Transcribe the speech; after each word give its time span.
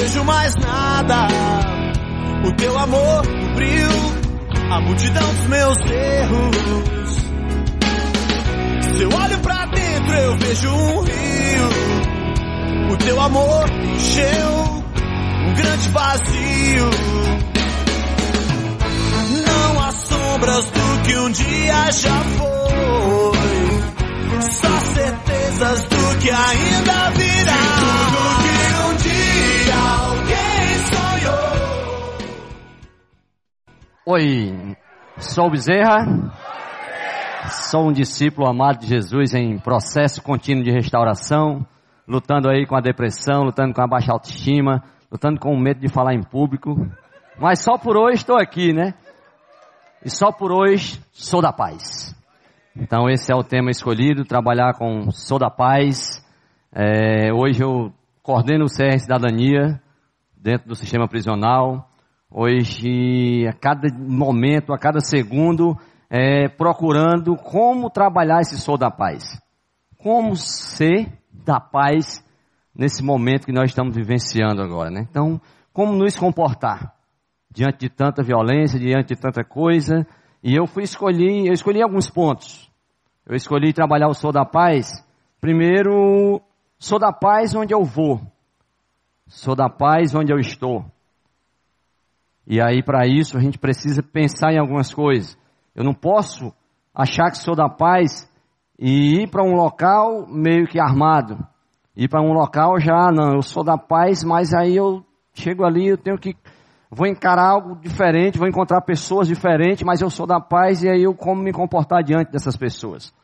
vejo 0.00 0.24
mais 0.24 0.54
nada. 0.56 1.28
O 2.44 2.52
teu 2.52 2.78
amor 2.78 3.26
cobriu 3.26 3.90
a 4.70 4.80
multidão 4.80 5.34
dos 5.34 5.46
meus 5.46 5.78
erros. 5.78 6.56
Se 8.96 9.02
eu 9.02 9.10
olho 9.12 9.38
pra 9.40 9.66
dentro, 9.66 10.14
eu 10.14 10.36
vejo 10.38 10.68
um 10.70 11.02
rio. 11.02 11.68
O 12.92 12.96
teu 12.96 13.20
amor 13.20 13.70
encheu 13.70 14.84
um 15.46 15.54
grande 15.54 15.88
vazio. 15.90 16.90
Não 19.46 19.82
há 19.82 19.92
sombras 19.92 20.64
do 20.64 21.02
que 21.04 21.16
um 21.16 21.30
dia 21.30 21.92
já 21.92 22.22
foi. 22.38 23.40
Só 24.40 24.80
certezas 24.94 25.84
do 25.84 26.18
que 26.20 26.30
ainda 26.30 27.10
virá. 27.10 27.99
Oi, 34.12 34.76
sou 35.18 35.48
Bezerra, 35.48 36.04
sou 37.48 37.86
um 37.86 37.92
discípulo 37.92 38.48
amado 38.48 38.80
de 38.80 38.88
Jesus 38.88 39.32
em 39.34 39.56
processo 39.56 40.20
contínuo 40.20 40.64
de 40.64 40.72
restauração, 40.72 41.64
lutando 42.08 42.50
aí 42.50 42.66
com 42.66 42.74
a 42.74 42.80
depressão, 42.80 43.44
lutando 43.44 43.72
com 43.72 43.80
a 43.80 43.86
baixa 43.86 44.10
autoestima, 44.10 44.82
lutando 45.12 45.38
com 45.38 45.54
o 45.54 45.60
medo 45.60 45.78
de 45.78 45.86
falar 45.86 46.12
em 46.12 46.24
público. 46.24 46.74
Mas 47.38 47.62
só 47.62 47.78
por 47.78 47.96
hoje 47.96 48.16
estou 48.16 48.36
aqui, 48.36 48.72
né? 48.72 48.94
E 50.04 50.10
só 50.10 50.32
por 50.32 50.50
hoje 50.50 51.00
sou 51.12 51.40
da 51.40 51.52
paz. 51.52 52.12
Então 52.74 53.08
esse 53.08 53.32
é 53.32 53.36
o 53.36 53.44
tema 53.44 53.70
escolhido, 53.70 54.24
trabalhar 54.24 54.74
com 54.74 55.08
Sou 55.12 55.38
da 55.38 55.50
Paz. 55.50 56.20
É, 56.72 57.32
hoje 57.32 57.62
eu 57.62 57.92
coordeno 58.24 58.64
o 58.64 58.68
CR 58.68 58.98
Cidadania 58.98 59.80
dentro 60.36 60.66
do 60.66 60.74
sistema 60.74 61.06
prisional. 61.06 61.89
Hoje, 62.30 63.44
a 63.48 63.52
cada 63.52 63.88
momento, 63.92 64.72
a 64.72 64.78
cada 64.78 65.00
segundo, 65.00 65.76
é, 66.08 66.48
procurando 66.48 67.34
como 67.36 67.90
trabalhar 67.90 68.40
esse 68.40 68.56
Sou 68.56 68.78
da 68.78 68.90
Paz. 68.90 69.24
Como 69.98 70.36
ser 70.36 71.12
da 71.32 71.58
paz 71.58 72.24
nesse 72.74 73.02
momento 73.02 73.46
que 73.46 73.52
nós 73.52 73.70
estamos 73.70 73.96
vivenciando 73.96 74.62
agora, 74.62 74.90
né? 74.90 75.06
Então, 75.10 75.40
como 75.72 75.92
nos 75.92 76.16
comportar 76.16 76.94
diante 77.50 77.80
de 77.80 77.88
tanta 77.88 78.22
violência, 78.22 78.78
diante 78.78 79.14
de 79.14 79.20
tanta 79.20 79.42
coisa, 79.42 80.06
e 80.42 80.54
eu 80.54 80.66
fui 80.66 80.84
escolher, 80.84 81.46
eu 81.46 81.52
escolhi 81.52 81.82
alguns 81.82 82.08
pontos. 82.08 82.70
Eu 83.26 83.34
escolhi 83.34 83.72
trabalhar 83.72 84.08
o 84.08 84.14
Sou 84.14 84.32
da 84.32 84.44
Paz. 84.44 85.04
Primeiro, 85.40 86.40
sou 86.78 86.98
da 86.98 87.12
paz 87.12 87.54
onde 87.54 87.74
eu 87.74 87.82
vou. 87.82 88.20
Sou 89.26 89.54
da 89.54 89.68
paz 89.68 90.14
onde 90.14 90.32
eu 90.32 90.38
estou. 90.38 90.84
E 92.52 92.60
aí, 92.60 92.82
para 92.82 93.06
isso, 93.06 93.38
a 93.38 93.40
gente 93.40 93.60
precisa 93.60 94.02
pensar 94.02 94.52
em 94.52 94.58
algumas 94.58 94.92
coisas. 94.92 95.38
Eu 95.72 95.84
não 95.84 95.94
posso 95.94 96.52
achar 96.92 97.30
que 97.30 97.38
sou 97.38 97.54
da 97.54 97.68
paz 97.68 98.28
e 98.76 99.22
ir 99.22 99.30
para 99.30 99.44
um 99.44 99.54
local 99.54 100.26
meio 100.26 100.66
que 100.66 100.80
armado. 100.80 101.38
Ir 101.96 102.08
para 102.08 102.20
um 102.20 102.32
local 102.32 102.80
já, 102.80 103.12
não, 103.12 103.34
eu 103.34 103.42
sou 103.42 103.62
da 103.62 103.78
paz, 103.78 104.24
mas 104.24 104.52
aí 104.52 104.74
eu 104.74 105.04
chego 105.32 105.64
ali, 105.64 105.86
eu 105.86 105.96
tenho 105.96 106.18
que 106.18 106.34
vou 106.90 107.06
encarar 107.06 107.50
algo 107.50 107.76
diferente, 107.76 108.36
vou 108.36 108.48
encontrar 108.48 108.80
pessoas 108.80 109.28
diferentes, 109.28 109.84
mas 109.84 110.00
eu 110.00 110.10
sou 110.10 110.26
da 110.26 110.40
paz 110.40 110.82
e 110.82 110.88
aí 110.88 111.04
eu 111.04 111.14
como 111.14 111.40
me 111.40 111.52
comportar 111.52 112.02
diante 112.02 112.32
dessas 112.32 112.56
pessoas. 112.56 113.14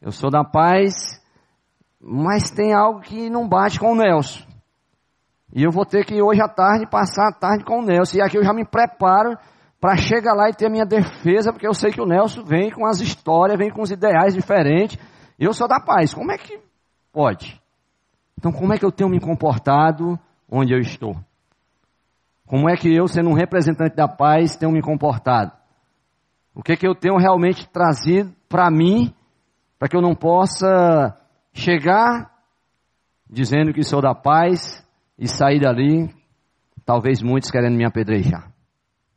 Eu 0.00 0.10
sou 0.10 0.30
da 0.30 0.42
paz, 0.42 1.22
mas 2.00 2.50
tem 2.50 2.72
algo 2.72 3.00
que 3.00 3.28
não 3.28 3.46
bate 3.46 3.78
com 3.78 3.92
o 3.92 3.94
Nelson. 3.94 4.51
E 5.54 5.62
eu 5.62 5.70
vou 5.70 5.84
ter 5.84 6.04
que 6.04 6.22
hoje 6.22 6.40
à 6.40 6.48
tarde 6.48 6.86
passar 6.88 7.28
a 7.28 7.32
tarde 7.32 7.64
com 7.64 7.80
o 7.80 7.84
Nelson. 7.84 8.16
E 8.16 8.22
aqui 8.22 8.38
eu 8.38 8.44
já 8.44 8.54
me 8.54 8.64
preparo 8.64 9.36
para 9.78 9.96
chegar 9.96 10.32
lá 10.32 10.48
e 10.48 10.54
ter 10.54 10.66
a 10.66 10.70
minha 10.70 10.86
defesa, 10.86 11.52
porque 11.52 11.66
eu 11.66 11.74
sei 11.74 11.90
que 11.90 12.00
o 12.00 12.06
Nelson 12.06 12.42
vem 12.42 12.70
com 12.70 12.86
as 12.86 13.00
histórias, 13.00 13.58
vem 13.58 13.70
com 13.70 13.82
os 13.82 13.90
ideais 13.90 14.32
diferentes. 14.32 14.98
Eu 15.38 15.52
sou 15.52 15.68
da 15.68 15.78
paz. 15.78 16.14
Como 16.14 16.32
é 16.32 16.38
que 16.38 16.58
pode? 17.12 17.60
Então, 18.38 18.50
como 18.50 18.72
é 18.72 18.78
que 18.78 18.84
eu 18.84 18.90
tenho 18.90 19.10
me 19.10 19.20
comportado 19.20 20.18
onde 20.50 20.72
eu 20.72 20.78
estou? 20.78 21.16
Como 22.46 22.68
é 22.68 22.76
que 22.76 22.92
eu, 22.94 23.06
sendo 23.06 23.30
um 23.30 23.34
representante 23.34 23.94
da 23.94 24.08
paz, 24.08 24.56
tenho 24.56 24.72
me 24.72 24.80
comportado? 24.80 25.52
O 26.54 26.62
que 26.62 26.72
é 26.72 26.76
que 26.76 26.86
eu 26.86 26.94
tenho 26.94 27.16
realmente 27.16 27.68
trazido 27.68 28.32
para 28.48 28.70
mim, 28.70 29.12
para 29.78 29.88
que 29.88 29.96
eu 29.96 30.02
não 30.02 30.14
possa 30.14 31.16
chegar 31.52 32.30
dizendo 33.28 33.72
que 33.72 33.82
sou 33.82 34.00
da 34.00 34.14
paz 34.14 34.81
e 35.22 35.28
sair 35.28 35.60
dali, 35.60 36.12
talvez 36.84 37.22
muitos 37.22 37.48
querendo 37.48 37.76
me 37.76 37.84
apedrejar. 37.84 38.52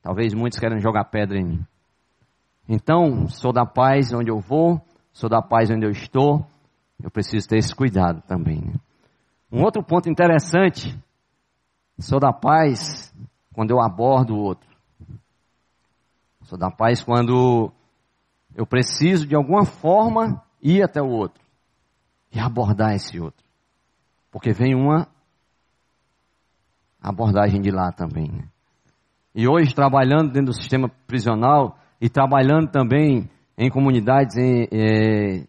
Talvez 0.04 0.36
muitos 0.36 0.60
querendo 0.60 0.80
jogar 0.80 1.06
pedra 1.06 1.36
em 1.36 1.44
mim. 1.44 1.66
Então, 2.70 3.28
sou 3.28 3.52
da 3.52 3.66
paz 3.66 4.14
onde 4.14 4.30
eu 4.30 4.40
vou, 4.40 4.80
sou 5.12 5.28
da 5.28 5.42
paz 5.42 5.72
onde 5.72 5.84
eu 5.84 5.90
estou, 5.90 6.46
eu 7.02 7.10
preciso 7.10 7.48
ter 7.48 7.58
esse 7.58 7.74
cuidado 7.74 8.22
também. 8.28 8.62
Né? 8.62 8.74
Um 9.52 9.64
outro 9.64 9.82
ponto 9.84 10.08
interessante, 10.08 10.96
sou 11.98 12.20
da 12.20 12.32
paz 12.32 13.12
quando 13.52 13.72
eu 13.72 13.82
abordo 13.82 14.36
o 14.36 14.40
outro. 14.40 14.70
Sou 16.44 16.56
da 16.56 16.70
paz 16.70 17.04
quando 17.04 17.72
eu 18.56 18.68
preciso 18.68 19.26
de 19.26 19.36
alguma 19.36 19.66
forma 19.66 20.40
ir 20.62 20.84
até 20.84 21.02
o 21.02 21.10
outro 21.10 21.44
e 22.32 22.40
abordar 22.40 22.94
esse 22.94 23.20
outro. 23.20 23.44
Porque 24.30 24.52
vem 24.52 24.76
uma 24.76 25.15
abordagem 27.10 27.62
de 27.62 27.72
lá 27.72 27.92
também. 27.92 28.32
Né? 28.32 28.44
E 29.34 29.48
hoje, 29.48 29.74
trabalhando 29.74 30.32
dentro 30.32 30.48
do 30.48 30.54
sistema 30.54 30.90
prisional 31.06 31.78
e 32.02 32.10
trabalhando 32.10 32.70
também 32.70 33.30
em 33.58 33.70
comunidades, 33.70 34.36
em, 34.38 34.68
é, 34.72 35.44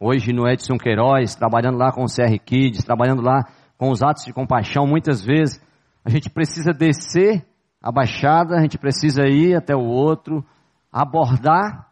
hoje 0.00 0.32
no 0.32 0.48
Edson 0.48 0.76
Queiroz, 0.76 1.34
trabalhando 1.34 1.78
lá 1.78 1.92
com 1.92 2.04
o 2.04 2.06
CR 2.06 2.36
Kids, 2.44 2.84
trabalhando 2.84 3.22
lá 3.22 3.44
com 3.76 3.90
os 3.90 4.02
atos 4.02 4.24
de 4.24 4.32
compaixão, 4.32 4.86
muitas 4.86 5.24
vezes 5.24 5.62
a 6.04 6.10
gente 6.10 6.28
precisa 6.28 6.72
descer 6.72 7.44
a 7.82 7.92
baixada, 7.92 8.56
a 8.56 8.60
gente 8.60 8.76
precisa 8.76 9.26
ir 9.28 9.54
até 9.54 9.74
o 9.74 9.84
outro, 9.84 10.44
abordar 10.92 11.86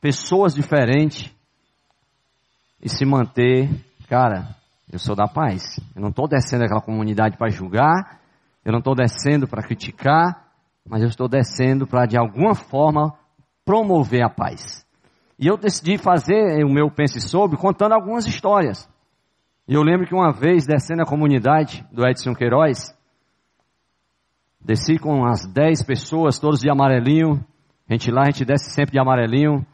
pessoas 0.00 0.54
diferentes 0.54 1.34
e 2.80 2.88
se 2.88 3.04
manter, 3.04 3.70
cara, 4.08 4.54
eu 4.92 4.98
sou 4.98 5.16
da 5.16 5.26
paz. 5.26 5.80
Eu 5.96 6.02
não 6.02 6.10
estou 6.10 6.28
descendo 6.28 6.64
aquela 6.64 6.80
comunidade 6.80 7.36
para 7.36 7.48
julgar, 7.48 8.20
eu 8.64 8.72
não 8.72 8.78
estou 8.78 8.94
descendo 8.94 9.46
para 9.46 9.62
criticar, 9.62 10.48
mas 10.88 11.02
eu 11.02 11.08
estou 11.08 11.28
descendo 11.28 11.86
para 11.86 12.06
de 12.06 12.16
alguma 12.16 12.54
forma 12.54 13.14
promover 13.64 14.22
a 14.22 14.30
paz. 14.30 14.84
E 15.38 15.46
eu 15.46 15.56
decidi 15.56 15.98
fazer 15.98 16.64
o 16.64 16.72
meu 16.72 16.90
Pense 16.90 17.20
Sobre 17.20 17.56
contando 17.56 17.92
algumas 17.92 18.26
histórias. 18.26 18.88
E 19.66 19.74
eu 19.74 19.82
lembro 19.82 20.06
que 20.06 20.14
uma 20.14 20.32
vez, 20.32 20.66
descendo 20.66 21.02
a 21.02 21.06
comunidade 21.06 21.84
do 21.90 22.06
Edson 22.06 22.34
Queiroz, 22.34 22.94
Desci 24.64 24.98
com 24.98 25.26
as 25.26 25.44
dez 25.46 25.82
pessoas, 25.82 26.38
todos 26.38 26.58
de 26.58 26.70
amarelinho. 26.70 27.44
A 27.86 27.92
gente 27.92 28.10
lá, 28.10 28.22
a 28.22 28.30
gente 28.30 28.46
desce 28.46 28.70
sempre 28.70 28.92
de 28.92 28.98
amarelinho. 28.98 29.64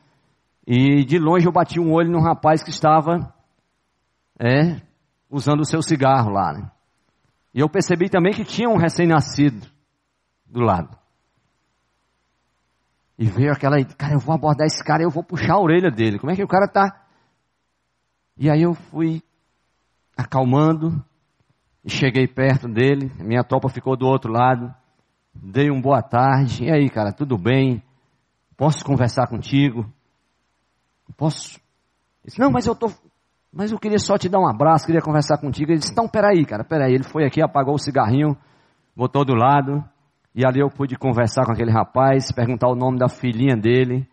E 0.67 1.05
de 1.05 1.17
longe 1.17 1.47
eu 1.47 1.53
bati 1.53 1.79
um 1.79 1.93
olho 1.93 2.11
num 2.11 2.21
rapaz 2.21 2.61
que 2.65 2.71
estava 2.71 3.33
é, 4.37 4.81
usando 5.31 5.61
o 5.61 5.65
seu 5.65 5.81
cigarro 5.81 6.31
lá. 6.31 6.53
Né? 6.53 6.71
E 7.53 7.61
eu 7.61 7.69
percebi 7.69 8.09
também 8.09 8.33
que 8.33 8.45
tinha 8.45 8.69
um 8.69 8.77
recém-nascido 8.77 9.67
do 10.47 10.61
lado. 10.61 10.97
E 13.19 13.27
veio 13.27 13.53
aquela, 13.53 13.83
cara, 13.85 14.15
eu 14.15 14.21
vou 14.21 14.35
abordar 14.35 14.67
esse 14.67 14.83
cara, 14.83 15.03
eu 15.03 15.11
vou 15.11 15.23
puxar 15.23 15.55
a 15.55 15.61
orelha 15.61 15.91
dele. 15.91 16.19
Como 16.19 16.33
é 16.33 16.37
que 16.37 16.45
o 16.45 16.49
cara 16.49 16.67
tá? 16.67 17.05
E 18.37 18.49
aí 18.49 18.63
eu 18.63 18.75
fui 18.75 19.23
acalmando 20.17 21.05
e 21.85 21.91
cheguei 21.91 22.27
perto 22.27 22.69
dele. 22.69 23.13
Minha 23.19 23.45
tropa 23.45 23.69
ficou 23.69 23.97
do 23.97 24.07
outro 24.07 24.33
lado 24.33 24.75
dei 25.35 25.71
um 25.71 25.81
boa 25.81 26.03
tarde. 26.03 26.65
E 26.65 26.71
aí, 26.71 26.89
cara, 26.89 27.13
tudo 27.13 27.37
bem? 27.37 27.83
Posso 28.57 28.85
conversar 28.85 29.27
contigo? 29.27 29.91
Posso? 31.17 31.61
Disse, 32.25 32.39
não, 32.39 32.51
mas 32.51 32.67
eu 32.67 32.75
tô. 32.75 32.91
Mas 33.53 33.73
eu 33.73 33.79
queria 33.79 33.99
só 33.99 34.17
te 34.17 34.29
dar 34.29 34.39
um 34.39 34.49
abraço, 34.49 34.87
queria 34.87 35.01
conversar 35.01 35.39
contigo. 35.39 35.71
Ele 35.71 35.79
disse, 35.79 35.93
então, 35.93 36.09
peraí, 36.09 36.45
cara, 36.45 36.65
peraí. 36.65 36.95
Ele 36.95 37.03
foi 37.03 37.25
aqui, 37.25 37.43
apagou 37.43 37.75
o 37.75 37.79
cigarrinho, 37.79 38.37
botou 38.97 39.25
do 39.25 39.35
lado. 39.35 39.85
E 40.35 40.47
ali 40.47 40.61
eu 40.61 40.69
pude 40.69 40.97
conversar 40.97 41.45
com 41.45 41.53
aquele 41.53 41.73
rapaz, 41.73 42.31
perguntar 42.31 42.69
o 42.69 42.77
nome 42.77 42.99
da 42.99 43.09
filhinha 43.09 43.57
dele, 43.57 44.07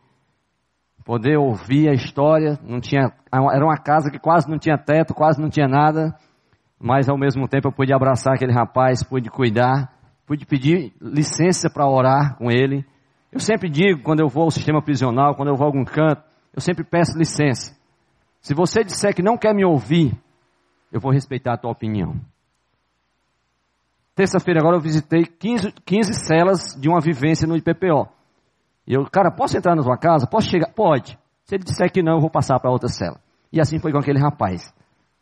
poder 1.06 1.38
ouvir 1.38 1.89
a 1.89 1.94
história. 1.94 2.57
Não 2.63 2.80
tinha, 2.80 3.12
era 3.31 3.63
uma 3.63 3.78
casa 3.78 4.10
que 4.10 4.18
quase 4.18 4.50
não 4.50 4.57
tinha 4.57 4.78
teto, 4.78 5.13
quase 5.13 5.40
não 5.40 5.50
tinha 5.50 5.68
nada, 5.68 6.16
mas 6.80 7.07
ao 7.07 7.18
mesmo 7.18 7.48
tempo 7.48 7.68
eu 7.68 7.72
pude 7.72 7.94
abraçar 7.94 8.33
aquele 8.33 8.51
rapaz, 8.51 9.04
pude 9.04 9.30
cuidar 9.30 9.95
pude 10.28 10.45
pedir 10.45 10.94
licença 11.01 11.69
para 11.69 11.90
orar 11.90 12.38
com 12.38 12.51
ele. 12.51 12.86
Eu 13.31 13.40
sempre 13.40 13.69
digo, 13.69 14.04
quando 14.04 14.19
eu 14.19 14.28
vou 14.28 14.44
ao 14.44 14.51
sistema 14.51 14.81
prisional, 14.81 15.36
quando 15.36 15.48
eu 15.48 15.56
vou 15.56 15.66
a 15.66 15.69
algum 15.69 15.86
canto, 15.86 16.22
eu 16.54 16.62
sempre 16.62 16.83
peço 16.83 17.18
licença. 17.18 17.76
Se 18.47 18.53
você 18.53 18.81
disser 18.81 19.13
que 19.13 19.21
não 19.21 19.38
quer 19.38 19.53
me 19.53 19.65
ouvir, 19.65 20.17
eu 20.89 21.01
vou 21.01 21.11
respeitar 21.11 21.55
a 21.55 21.57
tua 21.57 21.69
opinião. 21.69 22.15
terça-feira 24.15 24.61
agora 24.61 24.77
eu 24.77 24.81
visitei 24.81 25.25
15, 25.25 25.73
15 25.83 26.13
celas 26.13 26.73
de 26.79 26.88
uma 26.88 27.01
vivência 27.01 27.45
no 27.45 27.57
IPPO. 27.57 28.07
E 28.88 28.94
eu, 28.94 29.03
cara, 29.11 29.29
posso 29.29 29.57
entrar 29.57 29.75
na 29.75 29.83
sua 29.83 29.97
casa? 29.97 30.25
Posso 30.25 30.49
chegar? 30.49 30.71
Pode. 30.71 31.19
Se 31.44 31.55
ele 31.55 31.65
disser 31.65 31.91
que 31.91 32.01
não, 32.01 32.13
eu 32.13 32.21
vou 32.21 32.29
passar 32.29 32.57
para 32.61 32.71
outra 32.71 32.88
cela. 32.88 33.19
E 33.51 33.59
assim 33.59 33.79
foi 33.79 33.91
com 33.91 33.97
aquele 33.97 34.17
rapaz. 34.17 34.73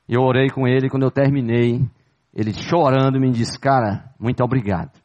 Eu 0.07 0.21
orei 0.21 0.51
com 0.51 0.67
ele, 0.67 0.87
quando 0.87 1.01
eu 1.01 1.09
terminei, 1.09 1.83
ele 2.31 2.53
chorando 2.53 3.19
me 3.19 3.31
disse, 3.31 3.59
cara, 3.59 4.13
muito 4.19 4.43
obrigado. 4.43 5.01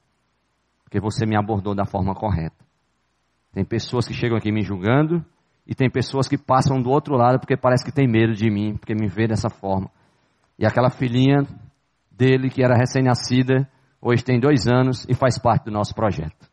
Porque 0.85 1.01
você 1.01 1.25
me 1.25 1.39
abordou 1.39 1.75
da 1.75 1.87
forma 1.87 2.15
correta. 2.15 2.63
Tem 3.55 3.65
pessoas 3.65 4.07
que 4.07 4.13
chegam 4.13 4.37
aqui 4.37 4.53
me 4.53 4.61
julgando, 4.61 5.25
e 5.67 5.75
tem 5.75 5.91
pessoas 5.91 6.27
que 6.27 6.37
passam 6.37 6.81
do 6.81 6.91
outro 6.91 7.17
lado 7.17 7.39
porque 7.39 7.57
parece 7.57 7.85
que 7.85 7.93
tem 7.93 8.09
medo 8.09 8.33
de 8.33 8.51
mim, 8.51 8.77
porque 8.77 8.95
me 8.95 9.07
vê 9.07 9.27
dessa 9.27 9.49
forma. 9.49 9.91
E 10.59 10.67
aquela 10.67 10.91
filhinha 10.91 11.47
dele, 12.11 12.51
que 12.51 12.63
era 12.63 12.77
recém-nascida, 12.77 13.69
hoje 14.01 14.23
tem 14.23 14.39
dois 14.39 14.67
anos 14.67 15.07
e 15.09 15.15
faz 15.15 15.39
parte 15.39 15.65
do 15.65 15.71
nosso 15.71 15.95
projeto. 15.95 16.51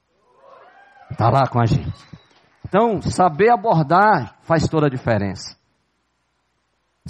Está 1.12 1.30
lá 1.30 1.48
com 1.48 1.60
a 1.60 1.66
gente. 1.66 1.98
Então, 2.66 3.02
saber 3.02 3.50
abordar 3.50 4.38
faz 4.42 4.68
toda 4.68 4.88
a 4.88 4.90
diferença. 4.90 5.58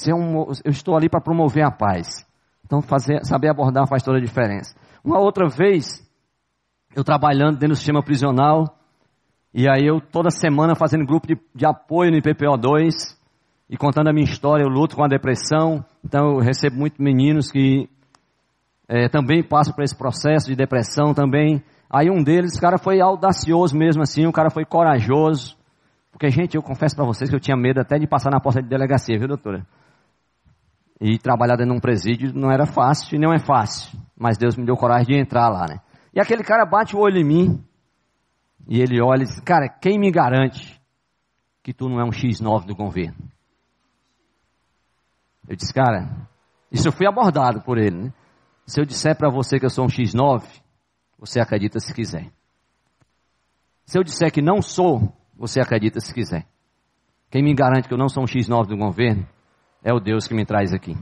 eu 0.06 0.72
estou 0.72 0.96
ali 0.96 1.10
para 1.10 1.22
promover 1.22 1.64
a 1.64 1.72
paz. 1.72 2.26
Então, 2.64 2.82
fazer, 2.82 3.24
saber 3.26 3.50
abordar 3.50 3.88
faz 3.88 4.04
toda 4.04 4.18
a 4.18 4.22
diferença. 4.22 4.76
Uma 5.04 5.20
outra 5.20 5.48
vez, 5.48 6.06
eu 6.96 7.04
trabalhando 7.04 7.54
dentro 7.54 7.70
do 7.70 7.76
sistema 7.76 8.04
prisional, 8.04 8.78
e 9.60 9.68
aí 9.68 9.88
eu 9.88 10.00
toda 10.00 10.30
semana 10.30 10.76
fazendo 10.76 11.04
grupo 11.04 11.26
de, 11.26 11.36
de 11.56 11.66
apoio 11.66 12.12
no 12.12 12.18
IPPO2 12.18 12.92
e 13.68 13.76
contando 13.76 14.08
a 14.08 14.14
minha 14.14 14.24
história, 14.24 14.62
eu 14.62 14.70
luto 14.70 14.96
com 14.96 15.04
a 15.04 15.08
depressão, 15.08 15.84
então 16.06 16.34
eu 16.34 16.38
recebo 16.38 16.76
muitos 16.78 17.00
meninos 17.00 17.50
que 17.50 17.90
é, 18.88 19.10
também 19.10 19.42
passam 19.42 19.74
por 19.74 19.84
esse 19.84 19.98
processo 19.98 20.46
de 20.46 20.56
depressão 20.56 21.12
também. 21.12 21.64
Aí 21.90 22.08
um 22.08 22.24
deles, 22.24 22.56
o 22.56 22.62
cara 22.62 22.78
foi 22.78 23.02
audacioso 23.02 23.76
mesmo 23.76 24.04
assim, 24.04 24.28
o 24.28 24.32
cara 24.32 24.52
foi 24.52 24.64
corajoso. 24.64 25.58
Porque, 26.12 26.30
gente, 26.30 26.56
eu 26.56 26.62
confesso 26.62 26.96
para 26.96 27.06
vocês 27.06 27.28
que 27.28 27.36
eu 27.36 27.40
tinha 27.40 27.58
medo 27.58 27.82
até 27.82 27.98
de 27.98 28.06
passar 28.06 28.30
na 28.30 28.40
porta 28.40 28.62
de 28.62 28.70
delegacia, 28.70 29.18
viu, 29.18 29.28
doutora? 29.28 29.66
E 31.02 31.18
trabalhar 31.18 31.56
dentro 31.56 31.72
de 31.72 31.78
um 31.80 31.82
presídio 31.82 32.32
não 32.32 32.52
era 32.52 32.68
fácil 32.68 33.16
e 33.16 33.20
não 33.20 33.34
é 33.34 33.40
fácil. 33.40 34.00
Mas 34.16 34.38
Deus 34.38 34.56
me 34.56 34.68
deu 34.68 34.76
coragem 34.76 35.16
de 35.16 35.20
entrar 35.20 35.50
lá, 35.50 35.66
né? 35.68 35.80
E 36.14 36.20
aquele 36.20 36.44
cara 36.44 36.64
bate 36.64 36.96
o 36.96 37.00
olho 37.00 37.18
em 37.18 37.24
mim, 37.24 37.64
e 38.68 38.82
ele 38.82 39.02
olha 39.02 39.24
e 39.24 39.26
diz, 39.26 39.40
cara, 39.40 39.70
quem 39.70 39.98
me 39.98 40.12
garante 40.12 40.80
que 41.64 41.74
tu 41.74 41.88
não 41.88 42.00
é 42.00 42.04
um 42.04 42.10
X9 42.10 42.66
do 42.66 42.76
governo? 42.76 43.18
Eu 45.48 45.56
disse, 45.56 45.74
cara, 45.74 46.28
isso 46.70 46.88
eu 46.88 46.92
fui 46.92 47.08
abordado 47.08 47.62
por 47.62 47.78
ele, 47.78 47.96
né? 47.96 48.14
Se 48.66 48.82
eu 48.82 48.86
disser 48.86 49.18
para 49.18 49.30
você 49.30 49.58
que 49.58 49.66
eu 49.66 49.70
sou 49.70 49.86
um 49.86 49.88
X9, 49.88 50.44
você 51.18 51.40
acredita 51.40 51.80
se 51.80 51.94
quiser. 51.94 52.30
Se 53.86 53.98
eu 53.98 54.04
disser 54.04 54.30
que 54.32 54.42
não 54.42 54.62
sou, 54.62 55.14
você 55.34 55.62
acredita 55.62 56.02
se 56.02 56.14
quiser. 56.14 56.46
Quem 57.32 57.42
me 57.42 57.54
garante 57.54 57.88
que 57.88 57.94
eu 57.94 57.98
não 57.98 58.10
sou 58.10 58.24
um 58.24 58.26
X9 58.26 58.68
do 58.68 58.76
governo 58.76 59.26
é 59.82 59.94
o 59.94 60.00
Deus 60.02 60.28
que 60.28 60.34
me 60.34 60.46
traz 60.46 60.74
aqui. 60.74 60.94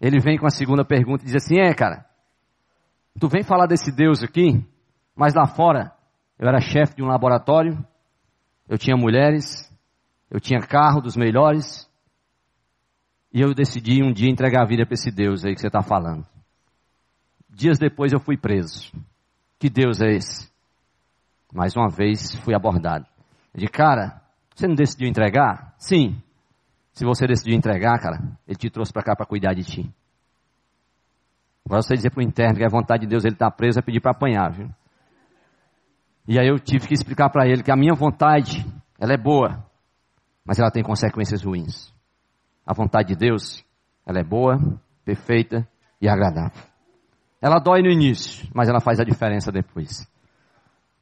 Ele 0.00 0.18
vem 0.20 0.38
com 0.38 0.46
a 0.46 0.50
segunda 0.50 0.84
pergunta 0.84 1.22
e 1.22 1.26
diz 1.26 1.36
assim: 1.36 1.58
É, 1.58 1.74
cara, 1.74 2.06
tu 3.20 3.28
vem 3.28 3.42
falar 3.42 3.66
desse 3.66 3.94
Deus 3.94 4.22
aqui? 4.22 4.64
Mas 5.14 5.34
lá 5.34 5.46
fora, 5.46 5.92
eu 6.38 6.48
era 6.48 6.60
chefe 6.60 6.96
de 6.96 7.02
um 7.02 7.06
laboratório, 7.06 7.84
eu 8.68 8.76
tinha 8.78 8.96
mulheres, 8.96 9.70
eu 10.30 10.40
tinha 10.40 10.60
carro 10.60 11.00
dos 11.00 11.16
melhores, 11.16 11.88
e 13.32 13.40
eu 13.40 13.52
decidi 13.52 14.02
um 14.02 14.12
dia 14.12 14.30
entregar 14.30 14.62
a 14.62 14.66
vida 14.66 14.86
para 14.86 14.94
esse 14.94 15.10
Deus 15.10 15.44
aí 15.44 15.54
que 15.54 15.60
você 15.60 15.66
está 15.66 15.82
falando. 15.82 16.24
Dias 17.48 17.78
depois 17.78 18.12
eu 18.12 18.20
fui 18.20 18.36
preso. 18.36 18.92
Que 19.58 19.68
Deus 19.68 20.00
é 20.00 20.12
esse? 20.12 20.48
Mais 21.52 21.76
uma 21.76 21.88
vez 21.88 22.34
fui 22.36 22.54
abordado. 22.54 23.06
De 23.54 23.66
cara, 23.66 24.20
você 24.54 24.66
não 24.66 24.74
decidiu 24.74 25.08
entregar? 25.08 25.74
Sim. 25.78 26.20
Se 26.92 27.04
você 27.04 27.26
decidiu 27.26 27.56
entregar, 27.56 27.98
cara, 27.98 28.20
ele 28.46 28.56
te 28.56 28.70
trouxe 28.70 28.92
para 28.92 29.02
cá 29.02 29.16
para 29.16 29.26
cuidar 29.26 29.52
de 29.52 29.64
ti. 29.64 29.94
Agora 31.64 31.82
você 31.82 31.94
dizer 31.94 32.10
para 32.10 32.20
o 32.20 32.22
interno 32.22 32.56
que 32.56 32.64
a 32.64 32.68
vontade 32.68 33.02
de 33.02 33.08
Deus 33.08 33.24
ele 33.24 33.34
está 33.34 33.50
preso 33.50 33.78
é 33.78 33.82
pedir 33.82 34.00
para 34.00 34.12
apanhar, 34.12 34.52
viu? 34.52 34.70
E 36.26 36.38
aí 36.38 36.48
eu 36.48 36.58
tive 36.58 36.86
que 36.86 36.94
explicar 36.94 37.28
para 37.30 37.46
ele 37.46 37.62
que 37.62 37.70
a 37.70 37.76
minha 37.76 37.94
vontade, 37.94 38.64
ela 38.98 39.12
é 39.12 39.16
boa, 39.16 39.64
mas 40.44 40.58
ela 40.58 40.70
tem 40.70 40.82
consequências 40.82 41.42
ruins. 41.42 41.92
A 42.66 42.72
vontade 42.72 43.08
de 43.08 43.16
Deus, 43.16 43.64
ela 44.06 44.18
é 44.18 44.24
boa, 44.24 44.58
perfeita 45.04 45.68
e 46.00 46.08
agradável. 46.08 46.62
Ela 47.40 47.58
dói 47.58 47.82
no 47.82 47.90
início, 47.90 48.48
mas 48.54 48.68
ela 48.68 48.80
faz 48.80 48.98
a 48.98 49.04
diferença 49.04 49.52
depois. 49.52 50.08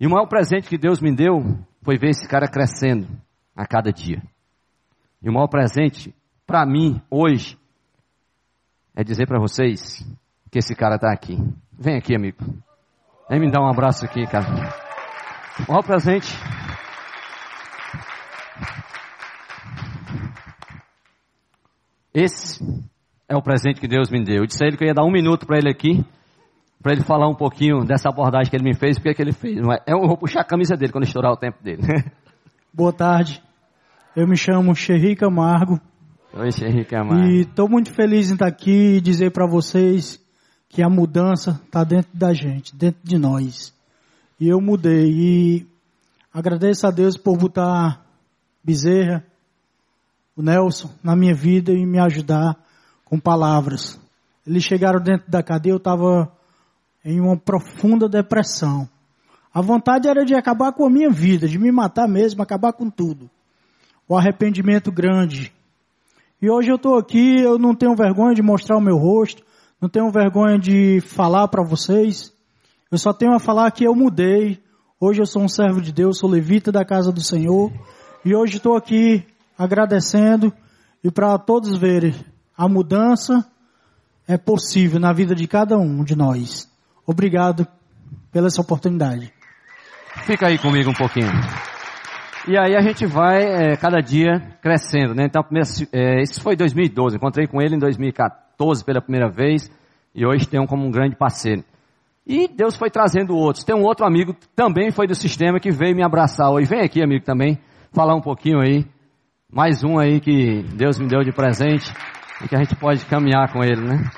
E 0.00 0.06
o 0.06 0.10
maior 0.10 0.26
presente 0.26 0.68
que 0.68 0.76
Deus 0.76 1.00
me 1.00 1.14
deu 1.14 1.40
foi 1.82 1.96
ver 1.96 2.10
esse 2.10 2.26
cara 2.26 2.48
crescendo 2.48 3.06
a 3.54 3.64
cada 3.64 3.92
dia. 3.92 4.20
E 5.22 5.28
o 5.28 5.32
maior 5.32 5.46
presente 5.46 6.12
para 6.44 6.66
mim 6.66 7.00
hoje 7.08 7.56
é 8.96 9.04
dizer 9.04 9.28
para 9.28 9.38
vocês 9.38 10.04
que 10.50 10.58
esse 10.58 10.74
cara 10.74 10.96
está 10.96 11.12
aqui. 11.12 11.36
Vem 11.78 11.96
aqui, 11.96 12.14
amigo. 12.16 12.38
Vem 13.30 13.38
me 13.38 13.50
dar 13.50 13.62
um 13.62 13.70
abraço 13.70 14.04
aqui, 14.04 14.26
cara. 14.26 14.81
Olha 15.68 15.80
o 15.80 15.84
presente. 15.84 16.32
Esse 22.14 22.62
é 23.28 23.36
o 23.36 23.42
presente 23.42 23.80
que 23.80 23.88
Deus 23.88 24.10
me 24.10 24.22
deu. 24.22 24.42
Eu 24.42 24.46
disse 24.46 24.62
a 24.64 24.66
ele 24.66 24.76
que 24.76 24.84
eu 24.84 24.88
ia 24.88 24.94
dar 24.94 25.04
um 25.04 25.10
minuto 25.10 25.46
para 25.46 25.58
ele 25.58 25.70
aqui, 25.70 26.04
para 26.82 26.92
ele 26.92 27.02
falar 27.02 27.28
um 27.28 27.34
pouquinho 27.34 27.84
dessa 27.84 28.08
abordagem 28.08 28.50
que 28.50 28.56
ele 28.56 28.64
me 28.64 28.74
fez, 28.74 28.98
porque 28.98 29.14
que 29.14 29.22
ele 29.22 29.32
fez. 29.32 29.58
É? 29.58 29.92
Eu 29.92 30.00
vou 30.00 30.16
puxar 30.16 30.40
a 30.40 30.44
camisa 30.44 30.74
dele 30.74 30.92
quando 30.92 31.04
estourar 31.04 31.32
o 31.32 31.36
tempo 31.36 31.62
dele. 31.62 31.82
Boa 32.72 32.92
tarde. 32.92 33.42
Eu 34.16 34.26
me 34.26 34.36
chamo 34.36 34.74
Xerri 34.74 35.16
Camargo. 35.16 35.80
Oi, 36.34 36.50
Xerri 36.50 36.84
Camargo. 36.84 37.24
E 37.24 37.42
estou 37.42 37.68
muito 37.68 37.92
feliz 37.92 38.30
em 38.30 38.34
estar 38.34 38.46
aqui 38.46 38.96
e 38.96 39.00
dizer 39.00 39.30
para 39.32 39.46
vocês 39.46 40.18
que 40.68 40.82
a 40.82 40.88
mudança 40.88 41.60
está 41.64 41.84
dentro 41.84 42.10
da 42.14 42.32
gente, 42.32 42.74
dentro 42.74 43.00
de 43.04 43.18
nós. 43.18 43.74
E 44.38 44.48
eu 44.48 44.60
mudei. 44.60 45.10
E 45.10 45.66
agradeço 46.32 46.86
a 46.86 46.90
Deus 46.90 47.16
por 47.16 47.36
botar 47.36 48.04
Bezerra, 48.64 49.24
o 50.36 50.42
Nelson, 50.42 50.90
na 51.02 51.16
minha 51.16 51.34
vida 51.34 51.72
e 51.72 51.84
me 51.84 51.98
ajudar 51.98 52.56
com 53.04 53.18
palavras. 53.18 54.00
Eles 54.46 54.64
chegaram 54.64 55.00
dentro 55.00 55.30
da 55.30 55.42
cadeia, 55.42 55.72
eu 55.72 55.76
estava 55.76 56.32
em 57.04 57.20
uma 57.20 57.36
profunda 57.36 58.08
depressão. 58.08 58.88
A 59.52 59.60
vontade 59.60 60.08
era 60.08 60.24
de 60.24 60.34
acabar 60.34 60.72
com 60.72 60.86
a 60.86 60.90
minha 60.90 61.10
vida, 61.10 61.46
de 61.46 61.58
me 61.58 61.70
matar 61.70 62.08
mesmo, 62.08 62.42
acabar 62.42 62.72
com 62.72 62.88
tudo. 62.88 63.28
O 64.08 64.16
arrependimento 64.16 64.90
grande. 64.90 65.52
E 66.40 66.50
hoje 66.50 66.70
eu 66.70 66.76
estou 66.76 66.96
aqui, 66.96 67.40
eu 67.40 67.58
não 67.58 67.74
tenho 67.74 67.94
vergonha 67.94 68.34
de 68.34 68.42
mostrar 68.42 68.76
o 68.76 68.80
meu 68.80 68.96
rosto, 68.96 69.44
não 69.80 69.88
tenho 69.88 70.10
vergonha 70.10 70.58
de 70.58 71.00
falar 71.00 71.48
para 71.48 71.62
vocês. 71.62 72.31
Eu 72.92 72.98
só 72.98 73.10
tenho 73.10 73.32
a 73.32 73.38
falar 73.38 73.70
que 73.70 73.84
eu 73.84 73.94
mudei. 73.94 74.62
Hoje 75.00 75.22
eu 75.22 75.24
sou 75.24 75.42
um 75.42 75.48
servo 75.48 75.80
de 75.80 75.90
Deus, 75.90 76.18
sou 76.18 76.28
levita 76.28 76.70
da 76.70 76.84
casa 76.84 77.10
do 77.10 77.22
Senhor. 77.22 77.72
E 78.22 78.36
hoje 78.36 78.58
estou 78.58 78.76
aqui 78.76 79.26
agradecendo 79.56 80.52
e 81.02 81.10
para 81.10 81.38
todos 81.38 81.74
verem 81.78 82.14
a 82.54 82.68
mudança 82.68 83.50
é 84.28 84.36
possível 84.36 85.00
na 85.00 85.10
vida 85.10 85.34
de 85.34 85.48
cada 85.48 85.78
um 85.78 86.04
de 86.04 86.14
nós. 86.14 86.70
Obrigado 87.06 87.66
pela 88.30 88.48
essa 88.48 88.60
oportunidade. 88.60 89.32
Fica 90.26 90.48
aí 90.48 90.58
comigo 90.58 90.90
um 90.90 90.94
pouquinho. 90.94 91.32
E 92.46 92.58
aí 92.58 92.76
a 92.76 92.82
gente 92.82 93.06
vai 93.06 93.42
é, 93.42 93.74
cada 93.74 94.02
dia 94.02 94.38
crescendo, 94.60 95.14
né? 95.14 95.24
Então, 95.24 95.42
é, 95.92 96.20
isso 96.20 96.42
foi 96.42 96.56
2012. 96.56 97.16
Encontrei 97.16 97.46
com 97.46 97.62
ele 97.62 97.74
em 97.74 97.78
2014 97.78 98.84
pela 98.84 99.00
primeira 99.00 99.30
vez 99.30 99.70
e 100.14 100.26
hoje 100.26 100.46
tenho 100.46 100.66
como 100.66 100.86
um 100.86 100.90
grande 100.90 101.16
parceiro. 101.16 101.64
E 102.26 102.46
Deus 102.48 102.76
foi 102.76 102.90
trazendo 102.90 103.34
outros. 103.36 103.64
Tem 103.64 103.74
um 103.74 103.82
outro 103.82 104.06
amigo 104.06 104.34
que 104.34 104.48
também 104.54 104.90
foi 104.90 105.06
do 105.06 105.14
sistema 105.14 105.58
que 105.58 105.70
veio 105.70 105.96
me 105.96 106.04
abraçar 106.04 106.50
hoje. 106.50 106.68
Vem 106.68 106.80
aqui, 106.80 107.02
amigo, 107.02 107.24
também, 107.24 107.58
falar 107.92 108.14
um 108.14 108.20
pouquinho 108.20 108.60
aí. 108.60 108.86
Mais 109.50 109.82
um 109.82 109.98
aí 109.98 110.20
que 110.20 110.62
Deus 110.74 110.98
me 110.98 111.08
deu 111.08 111.22
de 111.22 111.32
presente 111.32 111.92
e 112.42 112.48
que 112.48 112.54
a 112.54 112.58
gente 112.58 112.76
pode 112.76 113.04
caminhar 113.06 113.52
com 113.52 113.62
ele, 113.62 113.80
né? 113.82 114.10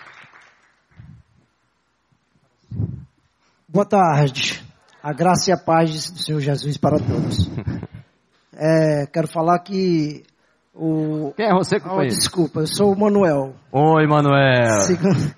Boa 3.69 3.87
tarde. 3.87 4.63
A 5.03 5.13
graça 5.13 5.51
e 5.51 5.53
a 5.53 5.57
paz 5.57 6.11
do 6.11 6.19
Senhor 6.19 6.41
Jesus 6.41 6.77
para 6.77 6.99
todos. 6.99 7.51
É, 8.57 9.05
quero 9.13 9.27
falar 9.27 9.59
que 9.59 10.23
o. 10.73 11.33
Quem 11.37 11.47
é 11.47 11.53
você 11.53 11.81
que 11.81 11.89
oh, 11.89 12.03
Desculpa, 12.03 12.61
eu 12.61 12.67
sou 12.69 12.93
o 12.93 12.97
Manuel. 12.97 13.57
Oi, 13.73 14.07
Manuel. 14.07 14.81
Segundo, 14.83 15.35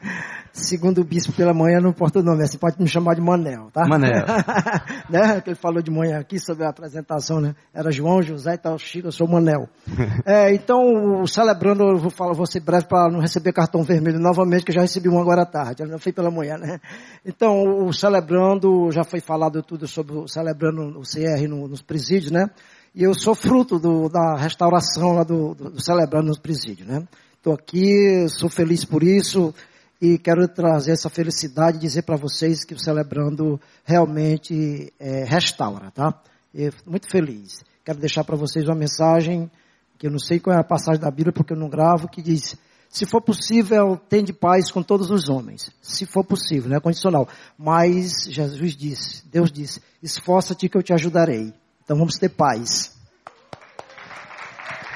segundo 0.65 1.01
o 1.01 1.05
bispo 1.05 1.33
pela 1.33 1.53
manhã, 1.53 1.81
não 1.81 1.91
importa 1.91 2.21
o 2.21 2.23
nome, 2.23 2.43
assim 2.43 2.59
pode 2.59 2.81
me 2.81 2.89
chamar 2.89 3.15
de 3.15 3.21
Manel, 3.21 3.71
tá? 3.73 3.87
Manel. 3.87 4.25
né? 5.11 5.41
Que 5.41 5.51
ele 5.51 5.57
falou 5.57 5.83
de 5.83 5.91
manhã 5.91 6.19
aqui 6.19 6.39
sobre 6.39 6.65
a 6.65 6.71
apresentação, 6.71 7.41
né? 7.41 7.55
Era 7.75 7.91
João, 7.91 8.23
José 8.23 8.55
e 8.55 8.59
tal, 8.59 8.79
Chico, 8.79 9.09
eu 9.09 9.13
sou 9.13 9.29
Manel. 9.29 9.69
é, 10.25 10.53
então, 10.55 11.27
celebrando, 11.27 11.83
eu 11.85 11.99
vou 11.99 12.11
falar, 12.11 12.33
vou 12.33 12.47
ser 12.47 12.61
breve 12.61 12.87
para 12.87 13.11
não 13.11 13.21
receber 13.21 13.53
cartão 13.53 13.83
vermelho 13.83 14.19
novamente, 14.19 14.65
que 14.65 14.71
eu 14.71 14.75
já 14.75 14.81
recebi 14.81 15.09
um 15.09 15.21
agora 15.21 15.43
à 15.43 15.47
tarde, 15.47 15.85
não 15.85 15.99
foi 15.99 16.13
pela 16.13 16.31
manhã, 16.31 16.57
né? 16.57 16.81
Então, 17.25 17.87
o 17.87 17.93
celebrando, 17.93 18.91
já 18.91 19.05
foi 19.05 19.21
falado 19.21 19.63
tudo 19.63 19.87
sobre 19.87 20.17
o 20.17 20.27
celebrando 20.27 20.99
o 20.99 21.03
CR 21.03 21.47
no, 21.49 21.69
nos 21.69 21.83
presídios, 21.83 22.31
né? 22.31 22.49
E 22.95 23.03
eu 23.03 23.13
sou 23.15 23.35
fruto 23.35 23.79
do, 23.79 24.09
da 24.09 24.37
restauração 24.37 25.13
lá 25.13 25.23
do, 25.23 25.55
do, 25.55 25.71
do 25.73 25.85
celebrando 25.85 26.29
nos 26.29 26.39
presídios, 26.39 26.89
né? 26.89 27.03
Estou 27.37 27.53
aqui, 27.53 28.27
sou 28.29 28.49
feliz 28.49 28.85
por 28.85 29.03
isso 29.03 29.55
e 30.01 30.19
quero 30.19 30.47
trazer 30.49 30.93
essa 30.93 31.09
felicidade 31.09 31.79
e 31.79 31.81
dizer 31.81 32.03
para 32.03 32.17
vocês 32.17 32.65
que 32.65 32.75
o 32.75 32.79
Celebrando 32.79 33.61
realmente 33.85 34.93
é, 34.99 35.25
restaura, 35.25 35.91
tá? 35.91 36.15
E 36.55 36.71
muito 36.87 37.09
feliz. 37.11 37.65
Quero 37.85 37.99
deixar 37.99 38.25
para 38.25 38.37
vocês 38.37 38.67
uma 38.67 38.75
mensagem 38.75 39.51
que 39.99 40.07
eu 40.07 40.11
não 40.11 40.19
sei 40.19 40.39
qual 40.39 40.57
é 40.57 40.61
a 40.61 40.65
passagem 40.65 41.01
da 41.01 41.11
Bíblia 41.11 41.33
porque 41.33 41.53
eu 41.53 41.57
não 41.57 41.69
gravo, 41.69 42.09
que 42.09 42.21
diz: 42.21 42.57
se 42.89 43.07
for 43.07 43.23
possível, 43.23 43.97
tende 44.09 44.33
paz 44.33 44.71
com 44.71 44.83
todos 44.83 45.11
os 45.11 45.29
homens. 45.29 45.71
Se 45.83 46.07
for 46.07 46.25
possível, 46.25 46.71
não 46.71 46.77
é 46.77 46.81
condicional. 46.81 47.29
Mas 47.59 48.25
Jesus 48.29 48.77
disse, 48.77 49.27
Deus 49.29 49.51
disse: 49.51 49.81
esforça-te 50.03 50.69
que 50.69 50.77
eu 50.77 50.83
te 50.83 50.93
ajudarei. 50.93 51.53
Então 51.85 51.97
vamos 51.97 52.17
ter 52.17 52.29
paz. 52.29 52.97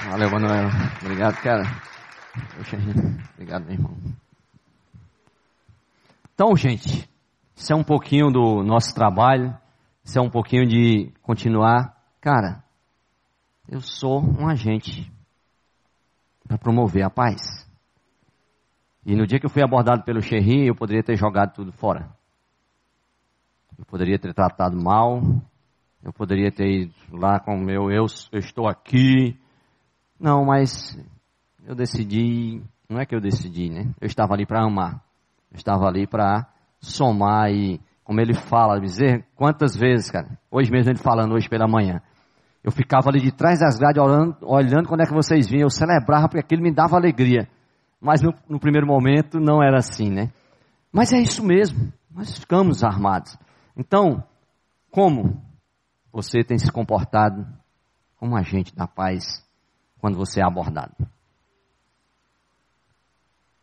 Valeu, 0.09 0.29
Manuel. 0.29 0.69
Obrigado, 1.01 1.41
cara. 1.41 1.63
Obrigado, 3.35 3.65
meu 3.65 3.73
irmão. 3.73 3.97
Então, 6.33 6.55
gente, 6.55 7.09
isso 7.55 7.71
é 7.71 7.75
um 7.75 7.83
pouquinho 7.83 8.31
do 8.31 8.63
nosso 8.63 8.93
trabalho, 8.93 9.55
isso 10.03 10.17
é 10.17 10.21
um 10.21 10.29
pouquinho 10.29 10.67
de 10.67 11.11
continuar. 11.21 11.95
Cara, 12.19 12.63
eu 13.69 13.81
sou 13.81 14.21
um 14.21 14.47
agente 14.47 15.11
para 16.47 16.57
promover 16.57 17.03
a 17.03 17.09
paz. 17.09 17.69
E 19.05 19.15
no 19.15 19.25
dia 19.25 19.39
que 19.39 19.45
eu 19.45 19.49
fui 19.49 19.63
abordado 19.63 20.03
pelo 20.03 20.21
Xerri, 20.21 20.67
eu 20.67 20.75
poderia 20.75 21.03
ter 21.03 21.15
jogado 21.15 21.53
tudo 21.53 21.71
fora. 21.71 22.09
Eu 23.77 23.85
poderia 23.85 24.19
ter 24.19 24.33
tratado 24.33 24.75
mal, 24.75 25.21
eu 26.03 26.13
poderia 26.13 26.51
ter 26.51 26.83
ido 26.83 26.93
lá 27.11 27.39
com 27.39 27.55
o 27.55 27.61
meu 27.61 27.91
eu, 27.91 28.05
eu 28.31 28.39
estou 28.39 28.67
aqui. 28.67 29.39
Não, 30.19 30.45
mas 30.45 30.97
eu 31.65 31.73
decidi, 31.73 32.61
não 32.89 32.99
é 32.99 33.05
que 33.05 33.15
eu 33.15 33.21
decidi, 33.21 33.69
né? 33.69 33.91
Eu 33.99 34.07
estava 34.07 34.33
ali 34.33 34.45
para 34.45 34.63
amar. 34.63 35.03
Estava 35.53 35.85
ali 35.85 36.07
para 36.07 36.47
somar 36.79 37.51
e, 37.51 37.79
como 38.03 38.19
ele 38.19 38.33
fala, 38.33 38.79
dizer 38.79 39.25
quantas 39.35 39.75
vezes, 39.75 40.09
cara, 40.09 40.37
hoje 40.49 40.71
mesmo 40.71 40.91
ele 40.91 40.99
falando, 40.99 41.33
hoje 41.33 41.49
pela 41.49 41.67
manhã, 41.67 42.01
eu 42.63 42.71
ficava 42.71 43.09
ali 43.09 43.19
de 43.19 43.31
trás 43.31 43.59
das 43.59 43.77
grades 43.77 44.01
olhando, 44.01 44.37
olhando 44.41 44.87
quando 44.87 45.01
é 45.01 45.05
que 45.05 45.13
vocês 45.13 45.47
vinham, 45.47 45.63
eu 45.63 45.69
celebrava 45.69 46.27
porque 46.27 46.39
aquilo 46.39 46.61
me 46.61 46.71
dava 46.71 46.95
alegria. 46.95 47.47
Mas 47.99 48.21
no, 48.21 48.33
no 48.47 48.59
primeiro 48.59 48.87
momento 48.87 49.39
não 49.39 49.61
era 49.61 49.77
assim, 49.77 50.09
né? 50.09 50.31
Mas 50.91 51.13
é 51.13 51.19
isso 51.19 51.45
mesmo, 51.45 51.91
nós 52.09 52.37
ficamos 52.37 52.83
armados. 52.83 53.37
Então, 53.75 54.23
como 54.91 55.41
você 56.11 56.43
tem 56.43 56.57
se 56.57 56.71
comportado 56.71 57.47
como 58.17 58.35
agente 58.35 58.75
da 58.75 58.87
paz 58.87 59.43
quando 59.99 60.17
você 60.17 60.41
é 60.41 60.45
abordado? 60.45 60.93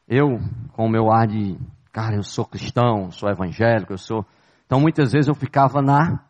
Eu, 0.09 0.39
com 0.73 0.87
o 0.87 0.91
meu 0.91 1.13
ar 1.13 1.27
de, 1.27 1.59
cara, 1.93 2.17
eu 2.17 2.23
sou 2.23 2.45
cristão, 2.45 3.11
sou 3.11 3.29
evangélico, 3.29 3.93
eu 3.93 3.99
sou. 3.99 4.25
Então 4.67 4.81
muitas 4.81 5.13
vezes 5.13 5.29
eu 5.29 5.35
ficava 5.35 5.81
na 5.81 6.21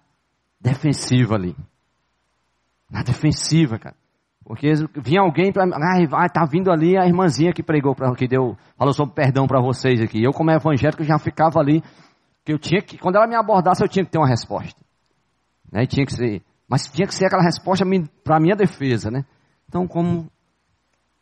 defensiva 0.60 1.34
ali. 1.34 1.56
Na 2.90 3.02
defensiva, 3.02 3.78
cara. 3.78 3.96
Porque 4.44 4.72
vinha 5.02 5.20
alguém 5.20 5.52
para, 5.52 5.66
vai, 6.08 6.28
tá 6.30 6.46
vindo 6.50 6.70
ali 6.70 6.96
a 6.96 7.06
irmãzinha 7.06 7.52
que 7.52 7.62
pregou 7.62 7.94
para 7.94 8.14
que 8.14 8.26
deu, 8.26 8.56
falou 8.78 8.94
sobre 8.94 9.14
perdão 9.14 9.46
para 9.46 9.60
vocês 9.60 10.00
aqui. 10.00 10.22
Eu 10.22 10.32
como 10.32 10.50
evangélico 10.50 11.04
já 11.04 11.18
ficava 11.18 11.60
ali 11.60 11.82
que 12.44 12.52
eu 12.54 12.58
tinha 12.58 12.80
que, 12.80 12.96
quando 12.96 13.16
ela 13.16 13.26
me 13.26 13.36
abordasse, 13.36 13.84
eu 13.84 13.88
tinha 13.88 14.04
que 14.06 14.10
ter 14.10 14.16
uma 14.16 14.26
resposta. 14.26 14.80
Né? 15.70 15.82
E 15.82 15.86
tinha 15.86 16.06
que 16.06 16.14
ser, 16.14 16.42
mas 16.66 16.86
tinha 16.86 17.06
que 17.06 17.14
ser 17.14 17.26
aquela 17.26 17.42
resposta 17.42 17.84
para 18.24 18.40
minha 18.40 18.56
defesa, 18.56 19.10
né? 19.10 19.24
Então, 19.68 19.86
como 19.86 20.30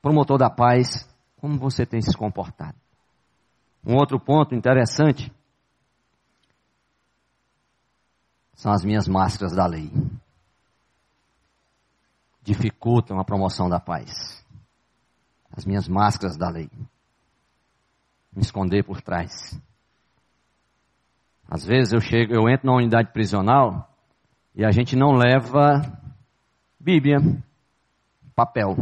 promotor 0.01 0.39
da 0.39 0.49
paz, 0.49 1.09
como 1.37 1.59
você 1.59 1.85
tem 1.85 2.01
se 2.01 2.17
comportado? 2.17 2.77
Um 3.87 3.95
outro 3.95 4.19
ponto 4.19 4.53
interessante 4.53 5.33
são 8.55 8.73
as 8.73 8.85
minhas 8.85 9.07
máscaras 9.07 9.55
da 9.55 9.65
lei. 9.65 9.93
Dificultam 12.43 13.21
a 13.21 13.25
promoção 13.25 13.69
da 13.69 13.79
paz. 13.79 14.45
As 15.57 15.65
minhas 15.65 15.87
máscaras 15.87 16.37
da 16.37 16.51
lei. 16.51 16.69
Me 18.33 18.43
esconder 18.43 18.83
por 18.83 19.01
trás. 19.01 19.57
Às 21.49 21.65
vezes 21.65 21.93
eu 21.93 22.01
chego, 22.01 22.35
eu 22.35 22.49
entro 22.49 22.67
na 22.67 22.75
unidade 22.75 23.13
prisional 23.13 23.89
e 24.53 24.65
a 24.65 24.73
gente 24.73 24.97
não 24.97 25.13
leva 25.13 25.81
Bíblia, 26.81 27.19
papel 28.35 28.77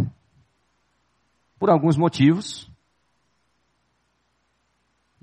por 1.59 1.69
alguns 1.71 1.97
motivos. 1.97 2.71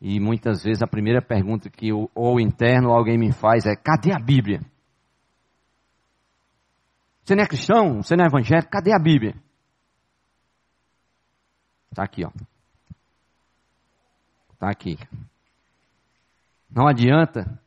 E 0.01 0.20
muitas 0.20 0.63
vezes 0.63 0.81
a 0.81 0.88
primeira 0.88 1.22
pergunta 1.22 1.70
que 1.70 1.93
o, 1.93 2.10
ou 2.15 2.39
interno 2.39 2.89
ou 2.89 2.96
alguém 2.96 3.20
me 3.20 3.31
faz 3.31 3.67
é: 3.67 3.75
cadê 3.75 4.12
a 4.12 4.20
Bíblia? 4.20 4.60
Você 7.24 7.36
não 7.36 7.43
é 7.43 7.48
cristão? 7.48 8.01
Você 8.01 8.15
não 8.15 8.25
é 8.25 8.27
evangélico? 8.27 8.72
Cadê 8.72 8.93
a 8.93 9.00
Bíblia? 9.00 9.36
Está 11.91 12.03
aqui, 12.03 12.25
ó. 12.25 12.31
Está 14.53 14.72
aqui. 14.72 14.98
Não 16.70 16.88
adianta 16.88 17.60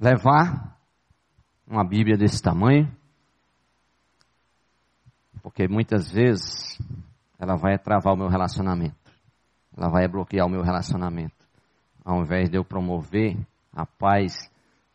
levar 0.00 0.78
uma 1.66 1.84
Bíblia 1.84 2.16
desse 2.16 2.40
tamanho, 2.40 2.94
porque 5.42 5.66
muitas 5.66 6.12
vezes 6.12 6.78
ela 7.38 7.56
vai 7.56 7.76
travar 7.76 8.14
o 8.14 8.16
meu 8.16 8.28
relacionamento. 8.28 9.03
Ela 9.76 9.88
vai 9.88 10.06
bloquear 10.08 10.46
o 10.46 10.50
meu 10.50 10.62
relacionamento. 10.62 11.34
Ao 12.04 12.20
invés 12.20 12.48
de 12.48 12.56
eu 12.56 12.64
promover 12.64 13.36
a 13.72 13.84
paz, 13.84 14.50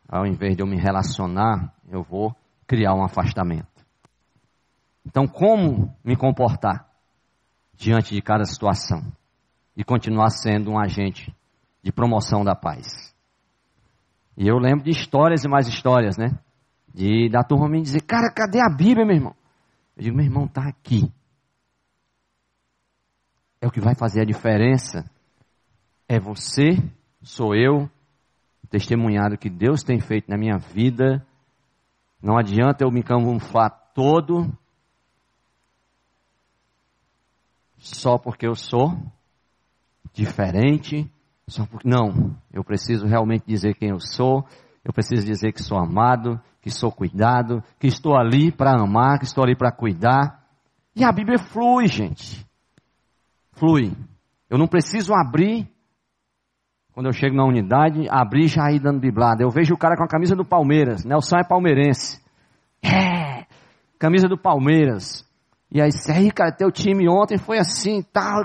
ao 0.08 0.26
invés 0.26 0.56
de 0.56 0.64
eu 0.64 0.68
me 0.68 0.78
relacionar, 0.78 1.74
eu 1.90 2.04
vou 2.04 2.36
criar 2.66 2.94
um 2.94 3.04
afastamento. 3.04 3.68
Então, 5.06 5.28
como 5.28 5.94
me 6.04 6.16
comportar 6.16 6.88
diante 7.74 8.14
de 8.14 8.22
cada 8.22 8.46
situação 8.46 9.02
e 9.76 9.84
continuar 9.84 10.30
sendo 10.30 10.72
um 10.72 10.80
agente 10.80 11.34
de 11.82 11.92
promoção 11.92 12.44
da 12.44 12.56
paz? 12.56 13.14
E 14.38 14.48
eu 14.48 14.58
lembro 14.58 14.86
de 14.86 14.92
histórias 14.92 15.44
e 15.44 15.50
mais 15.50 15.68
histórias, 15.68 16.18
né? 16.18 16.38
De 16.94 17.30
da 17.30 17.44
turma 17.44 17.68
me 17.68 17.82
dizer, 17.82 18.02
cara, 18.02 18.32
cadê 18.32 18.60
a 18.62 18.70
Bíblia, 18.70 19.06
meu 19.06 19.16
irmão? 19.16 19.36
Eu 19.98 20.04
digo, 20.04 20.16
meu 20.16 20.26
irmão, 20.26 20.46
está 20.46 20.68
aqui 20.68 21.12
é 23.62 23.68
o 23.68 23.72
que 23.72 23.82
vai 23.82 23.96
fazer 23.96 24.22
a 24.22 24.26
diferença. 24.26 25.04
É 26.08 26.20
você, 26.20 26.78
sou 27.22 27.56
eu, 27.56 27.90
testemunhado 28.70 29.38
que 29.38 29.50
Deus 29.50 29.84
tem 29.84 30.00
feito 30.00 30.30
na 30.30 30.38
minha 30.38 30.58
vida. 30.58 31.26
Não 32.22 32.38
adianta 32.38 32.84
eu 32.84 32.92
me 32.92 33.04
camuflar 33.04 33.70
todo 33.94 34.52
só 37.78 38.18
porque 38.18 38.46
eu 38.46 38.56
sou 38.56 38.98
diferente, 40.14 41.10
só 41.48 41.66
porque 41.66 41.88
não, 41.88 42.36
eu 42.52 42.64
preciso 42.64 43.06
realmente 43.06 43.46
dizer 43.46 43.76
quem 43.76 43.90
eu 43.90 44.00
sou, 44.00 44.46
eu 44.84 44.92
preciso 44.92 45.26
dizer 45.26 45.54
que 45.54 45.64
sou 45.64 45.78
amado, 45.78 46.42
que 46.62 46.70
sou 46.70 46.92
cuidado, 46.92 47.64
que 47.80 47.88
estou 47.88 48.18
ali 48.18 48.52
para 48.52 48.74
amar, 48.74 49.18
que 49.20 49.26
estou 49.26 49.44
ali 49.44 49.56
para 49.56 49.72
cuidar. 49.72 50.46
E 50.94 51.04
a 51.04 51.12
Bíblia 51.12 51.38
flui, 51.38 51.88
gente 51.88 52.49
flui. 53.60 53.92
Eu 54.50 54.58
não 54.58 54.68
preciso 54.68 55.14
abrir, 55.14 55.70
quando 56.94 57.08
eu 57.08 57.14
chego 57.14 57.36
na 57.36 57.46
unidade, 57.46 58.08
abrir 58.10 58.48
já 58.48 58.72
ir 58.72 58.80
dando 58.80 59.00
biblada. 59.00 59.44
Eu 59.44 59.52
vejo 59.52 59.74
o 59.74 59.78
cara 59.78 59.96
com 59.96 60.04
a 60.04 60.08
camisa 60.08 60.36
do 60.36 60.46
Palmeiras. 60.46 61.06
Nelson 61.06 61.38
é 61.38 61.44
palmeirense. 61.44 62.20
É, 62.82 63.46
camisa 64.00 64.28
do 64.28 64.38
Palmeiras. 64.38 65.28
E 65.72 65.82
aí, 65.82 65.90
aí, 66.16 66.32
cara, 66.32 66.52
teu 66.52 66.72
time 66.72 67.08
ontem 67.08 67.38
foi 67.38 67.60
assim, 67.60 68.02
tal. 68.02 68.42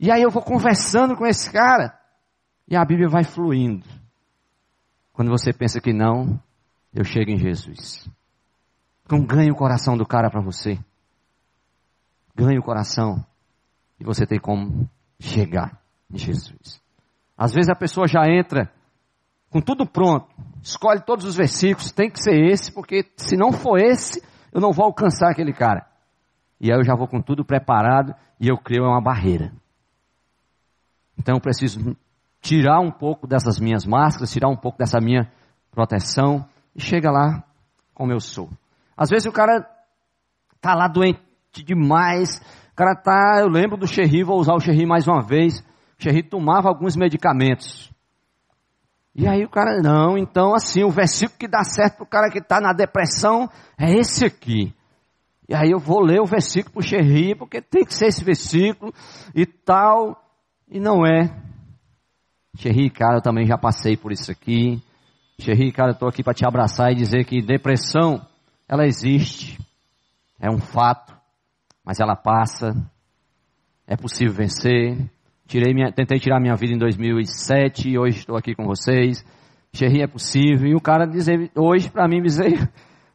E 0.00 0.10
aí 0.10 0.22
eu 0.22 0.30
vou 0.30 0.42
conversando 0.42 1.16
com 1.16 1.26
esse 1.26 1.50
cara. 1.50 1.98
E 2.68 2.76
a 2.76 2.84
Bíblia 2.84 3.08
vai 3.08 3.24
fluindo. 3.24 3.84
Quando 5.12 5.30
você 5.30 5.52
pensa 5.52 5.80
que 5.80 5.92
não, 5.92 6.40
eu 6.94 7.04
chego 7.04 7.30
em 7.30 7.38
Jesus. 7.38 8.08
Então 9.04 9.24
ganhe 9.24 9.50
o 9.50 9.56
coração 9.56 9.96
do 9.96 10.06
cara 10.06 10.30
para 10.30 10.40
você. 10.40 10.78
Ganhe 12.34 12.58
o 12.58 12.62
coração. 12.62 13.24
E 13.98 14.04
você 14.04 14.26
tem 14.26 14.38
como 14.38 14.88
chegar 15.18 15.80
em 16.10 16.18
Jesus. 16.18 16.80
Às 17.36 17.52
vezes 17.52 17.70
a 17.70 17.74
pessoa 17.74 18.06
já 18.06 18.22
entra 18.26 18.70
com 19.50 19.60
tudo 19.60 19.86
pronto, 19.86 20.26
escolhe 20.62 21.00
todos 21.00 21.24
os 21.24 21.36
versículos, 21.36 21.92
tem 21.92 22.10
que 22.10 22.22
ser 22.22 22.38
esse, 22.50 22.72
porque 22.72 23.06
se 23.16 23.36
não 23.36 23.52
for 23.52 23.78
esse, 23.78 24.22
eu 24.52 24.60
não 24.60 24.72
vou 24.72 24.86
alcançar 24.86 25.30
aquele 25.30 25.52
cara. 25.52 25.86
E 26.60 26.70
aí 26.70 26.78
eu 26.78 26.84
já 26.84 26.94
vou 26.94 27.06
com 27.06 27.20
tudo 27.20 27.44
preparado 27.44 28.14
e 28.40 28.48
eu 28.48 28.56
creio 28.56 28.84
é 28.84 28.88
uma 28.88 29.00
barreira. 29.00 29.52
Então 31.18 31.36
eu 31.36 31.40
preciso 31.40 31.96
tirar 32.40 32.80
um 32.80 32.90
pouco 32.90 33.26
dessas 33.26 33.58
minhas 33.58 33.84
máscaras, 33.84 34.32
tirar 34.32 34.48
um 34.48 34.56
pouco 34.56 34.78
dessa 34.78 35.00
minha 35.00 35.30
proteção 35.70 36.46
e 36.74 36.80
chega 36.80 37.10
lá 37.10 37.44
como 37.94 38.12
eu 38.12 38.20
sou. 38.20 38.50
Às 38.96 39.10
vezes 39.10 39.26
o 39.26 39.32
cara 39.32 39.68
tá 40.60 40.74
lá 40.74 40.88
doente 40.88 41.20
demais, 41.64 42.40
cara 42.76 42.94
tá, 42.94 43.40
eu 43.40 43.48
lembro 43.48 43.76
do 43.76 43.86
Xerri, 43.86 44.22
vou 44.22 44.38
usar 44.38 44.54
o 44.54 44.60
Xerri 44.60 44.86
mais 44.86 45.08
uma 45.08 45.22
vez, 45.22 45.60
o 45.98 46.02
Xerri 46.02 46.22
tomava 46.22 46.68
alguns 46.68 46.94
medicamentos. 46.94 47.90
E 49.14 49.26
aí 49.26 49.44
o 49.44 49.48
cara, 49.48 49.80
não, 49.82 50.18
então 50.18 50.54
assim, 50.54 50.84
o 50.84 50.90
versículo 50.90 51.38
que 51.38 51.48
dá 51.48 51.64
certo 51.64 51.96
pro 51.96 52.06
cara 52.06 52.30
que 52.30 52.38
está 52.38 52.60
na 52.60 52.74
depressão 52.74 53.48
é 53.78 53.94
esse 53.94 54.26
aqui. 54.26 54.74
E 55.48 55.54
aí 55.54 55.70
eu 55.70 55.78
vou 55.78 56.00
ler 56.00 56.20
o 56.20 56.26
versículo 56.26 56.74
pro 56.74 56.82
Xerri, 56.82 57.34
porque 57.34 57.62
tem 57.62 57.84
que 57.84 57.94
ser 57.94 58.08
esse 58.08 58.24
versículo 58.24 58.92
e 59.34 59.46
tal. 59.46 60.20
E 60.68 60.80
não 60.80 61.06
é. 61.06 61.30
Xerri, 62.58 62.90
cara, 62.90 63.18
eu 63.18 63.22
também 63.22 63.46
já 63.46 63.56
passei 63.56 63.96
por 63.96 64.12
isso 64.12 64.30
aqui. 64.30 64.82
Xerri, 65.38 65.70
cara, 65.70 65.90
eu 65.90 65.94
estou 65.94 66.08
aqui 66.08 66.22
para 66.22 66.34
te 66.34 66.44
abraçar 66.44 66.90
e 66.90 66.96
dizer 66.96 67.24
que 67.24 67.40
depressão, 67.40 68.20
ela 68.68 68.84
existe. 68.84 69.58
É 70.40 70.50
um 70.50 70.58
fato. 70.58 71.15
Mas 71.86 72.00
ela 72.00 72.16
passa. 72.16 72.74
É 73.86 73.96
possível 73.96 74.34
vencer. 74.34 75.08
Tirei 75.46 75.72
minha, 75.72 75.92
tentei 75.92 76.18
tirar 76.18 76.40
minha 76.40 76.56
vida 76.56 76.74
em 76.74 76.78
2007 76.78 77.90
e 77.90 77.98
hoje 77.98 78.18
estou 78.18 78.36
aqui 78.36 78.52
com 78.54 78.64
vocês. 78.64 79.24
Xerri, 79.72 80.02
é 80.02 80.08
possível. 80.08 80.66
E 80.66 80.74
o 80.74 80.80
cara 80.80 81.06
dizer, 81.06 81.52
hoje 81.54 81.88
para 81.88 82.08
mim 82.08 82.20
dizer, 82.20 82.68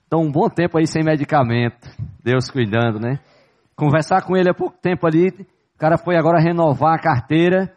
estou 0.03 0.23
um 0.23 0.31
bom 0.31 0.47
tempo 0.47 0.77
aí 0.77 0.87
sem 0.87 1.03
medicamento. 1.03 1.89
Deus 2.23 2.49
cuidando, 2.49 2.99
né? 2.99 3.19
Conversar 3.75 4.21
com 4.23 4.37
ele 4.37 4.49
há 4.49 4.53
pouco 4.53 4.77
tempo 4.77 5.05
ali, 5.05 5.27
o 5.75 5.77
cara 5.77 5.97
foi 5.97 6.15
agora 6.15 6.39
renovar 6.39 6.93
a 6.93 7.01
carteira 7.01 7.73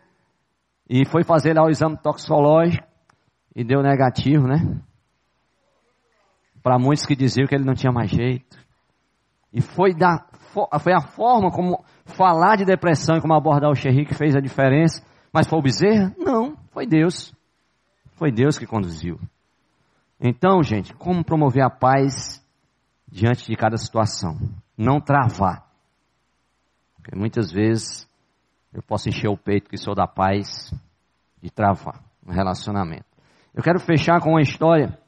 e 0.89 1.05
foi 1.07 1.25
fazer 1.25 1.55
lá 1.55 1.65
o 1.65 1.71
exame 1.71 1.97
toxicológico 1.97 2.87
e 3.57 3.65
deu 3.65 3.83
negativo, 3.83 4.47
né? 4.47 4.81
Para 6.63 6.79
muitos 6.79 7.07
que 7.07 7.17
diziam 7.17 7.47
que 7.47 7.55
ele 7.55 7.65
não 7.65 7.75
tinha 7.75 7.93
mais 7.93 8.11
jeito. 8.11 8.57
E 9.53 9.61
foi, 9.61 9.95
da, 9.95 10.27
foi 10.79 10.93
a 10.93 11.01
forma 11.01 11.51
como 11.51 11.85
falar 12.05 12.57
de 12.57 12.65
depressão 12.65 13.17
e 13.17 13.21
como 13.21 13.35
abordar 13.35 13.71
o 13.71 13.75
Xerri 13.75 14.07
que 14.07 14.15
fez 14.15 14.37
a 14.37 14.41
diferença. 14.41 15.05
Mas 15.33 15.49
foi 15.49 15.59
o 15.59 15.63
Bezerra? 15.63 16.15
Não, 16.17 16.57
foi 16.71 16.87
Deus. 16.87 17.35
Foi 18.13 18.31
Deus 18.31 18.59
que 18.59 18.67
conduziu. 18.67 19.19
Então, 20.21 20.63
gente, 20.63 20.95
como 20.95 21.25
promover 21.25 21.65
a 21.65 21.71
paz 21.71 22.43
diante 23.09 23.47
de 23.47 23.57
cada 23.57 23.77
situação? 23.77 24.39
Não 24.79 25.01
travar. 25.01 25.67
Porque 26.97 27.17
muitas 27.17 27.53
vezes 27.53 28.09
eu 28.73 28.83
posso 28.83 29.09
encher 29.09 29.29
o 29.29 29.37
peito 29.37 29.69
que 29.69 29.77
sou 29.77 29.95
da 29.95 30.07
paz 30.07 30.73
de 31.43 31.51
travar 31.51 32.01
um 32.27 32.33
relacionamento. 32.33 33.05
Eu 33.55 33.63
quero 33.63 33.79
fechar 33.79 34.21
com 34.21 34.31
uma 34.31 34.41
história. 34.41 34.99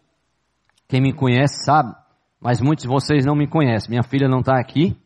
Quem 0.89 1.01
me 1.01 1.13
conhece 1.13 1.65
sabe, 1.65 1.95
mas 2.41 2.61
muitos 2.61 2.85
de 2.85 2.89
vocês 2.89 3.25
não 3.25 3.35
me 3.35 3.49
conhecem. 3.49 3.91
Minha 3.91 4.03
filha 4.03 4.29
não 4.29 4.41
está 4.41 4.59
aqui. 4.61 4.97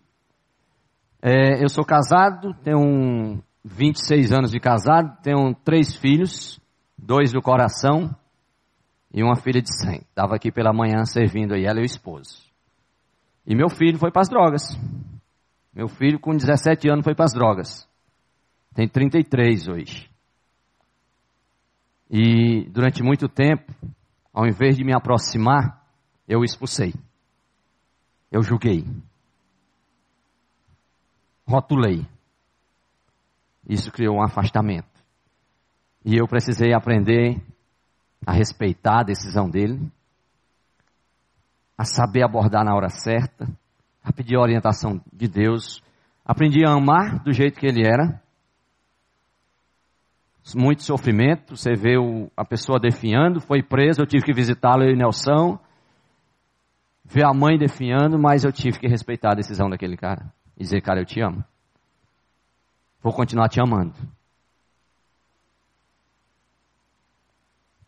É, 1.23 1.63
eu 1.63 1.69
sou 1.69 1.85
casado, 1.85 2.55
tenho 2.65 3.43
26 3.63 4.33
anos 4.33 4.51
de 4.51 4.59
casado, 4.59 5.21
tenho 5.23 5.55
três 5.55 5.95
filhos, 5.95 6.59
dois 6.97 7.31
do 7.33 7.43
coração 7.43 8.15
e 9.13 9.23
uma 9.23 9.37
filha 9.37 9.61
de 9.61 9.69
100. 9.71 9.99
Estava 10.01 10.37
aqui 10.37 10.51
pela 10.51 10.73
manhã 10.73 11.05
servindo 11.05 11.55
aí, 11.55 11.67
ela 11.67 11.81
e 11.81 11.83
o 11.83 11.85
esposo. 11.85 12.43
E 13.47 13.55
meu 13.55 13.69
filho 13.69 13.99
foi 13.99 14.11
para 14.11 14.23
as 14.23 14.29
drogas. 14.29 14.63
Meu 15.75 15.89
filho 15.89 16.19
com 16.19 16.35
17 16.35 16.89
anos 16.89 17.05
foi 17.05 17.15
para 17.15 17.27
as 17.27 17.33
drogas. 17.33 17.87
Tem 18.75 18.89
33 18.89 19.69
hoje. 19.69 20.11
E 22.11 22.65
durante 22.71 23.03
muito 23.03 23.29
tempo, 23.29 23.73
ao 24.33 24.47
invés 24.47 24.77
de 24.77 24.85
me 24.85 24.95
aproximar, 24.95 25.85
eu 26.27 26.43
expulsei. 26.43 26.95
Eu 28.33 28.43
julguei. 28.43 28.85
Rotulei. 31.51 32.07
Isso 33.69 33.91
criou 33.91 34.17
um 34.17 34.23
afastamento. 34.23 34.89
E 36.05 36.17
eu 36.17 36.27
precisei 36.29 36.73
aprender 36.73 37.43
a 38.25 38.33
respeitar 38.33 39.01
a 39.01 39.05
decisão 39.05 39.51
dele, 39.51 39.91
a 41.77 41.85
saber 41.85 42.23
abordar 42.23 42.65
na 42.65 42.75
hora 42.75 42.89
certa, 42.89 43.49
a 44.03 44.13
pedir 44.13 44.37
a 44.37 44.41
orientação 44.41 45.01
de 45.13 45.27
Deus. 45.27 45.83
Aprendi 46.25 46.65
a 46.65 46.73
amar 46.73 47.19
do 47.23 47.33
jeito 47.33 47.59
que 47.59 47.67
ele 47.67 47.87
era 47.87 48.21
muito 50.55 50.83
sofrimento, 50.83 51.57
você 51.57 51.75
vê 51.75 51.95
a 52.37 52.45
pessoa 52.45 52.81
definhando, 52.81 53.41
foi 53.41 53.63
preso, 53.63 54.01
eu 54.01 54.07
tive 54.07 54.25
que 54.25 54.33
visitá-lo, 54.33 54.83
eu 54.83 54.91
e 54.91 54.97
Nelson, 54.97 55.59
ver 57.05 57.25
a 57.25 57.33
mãe 57.33 57.59
definhando, 57.59 58.19
mas 58.19 58.45
eu 58.45 58.53
tive 58.53 58.79
que 58.79 58.89
respeitar 58.89 59.33
a 59.33 59.37
decisão 59.37 59.69
daquele 59.69 59.97
cara, 59.97 60.33
e 60.61 60.63
dizer, 60.63 60.83
cara, 60.83 61.01
eu 61.01 61.07
te 61.07 61.19
amo, 61.23 61.43
vou 63.03 63.15
continuar 63.15 63.49
te 63.49 63.59
amando, 63.59 63.95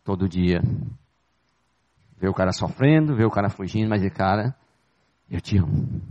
todo 0.03 0.27
dia, 0.27 0.59
ver 2.17 2.29
o 2.29 2.33
cara 2.33 2.51
sofrendo, 2.51 3.15
ver 3.15 3.25
o 3.25 3.31
cara 3.31 3.47
fugindo, 3.47 3.89
mas 3.89 4.01
dizer, 4.01 4.15
cara, 4.15 4.55
eu 5.29 5.39
te 5.39 5.55
amo, 5.55 6.01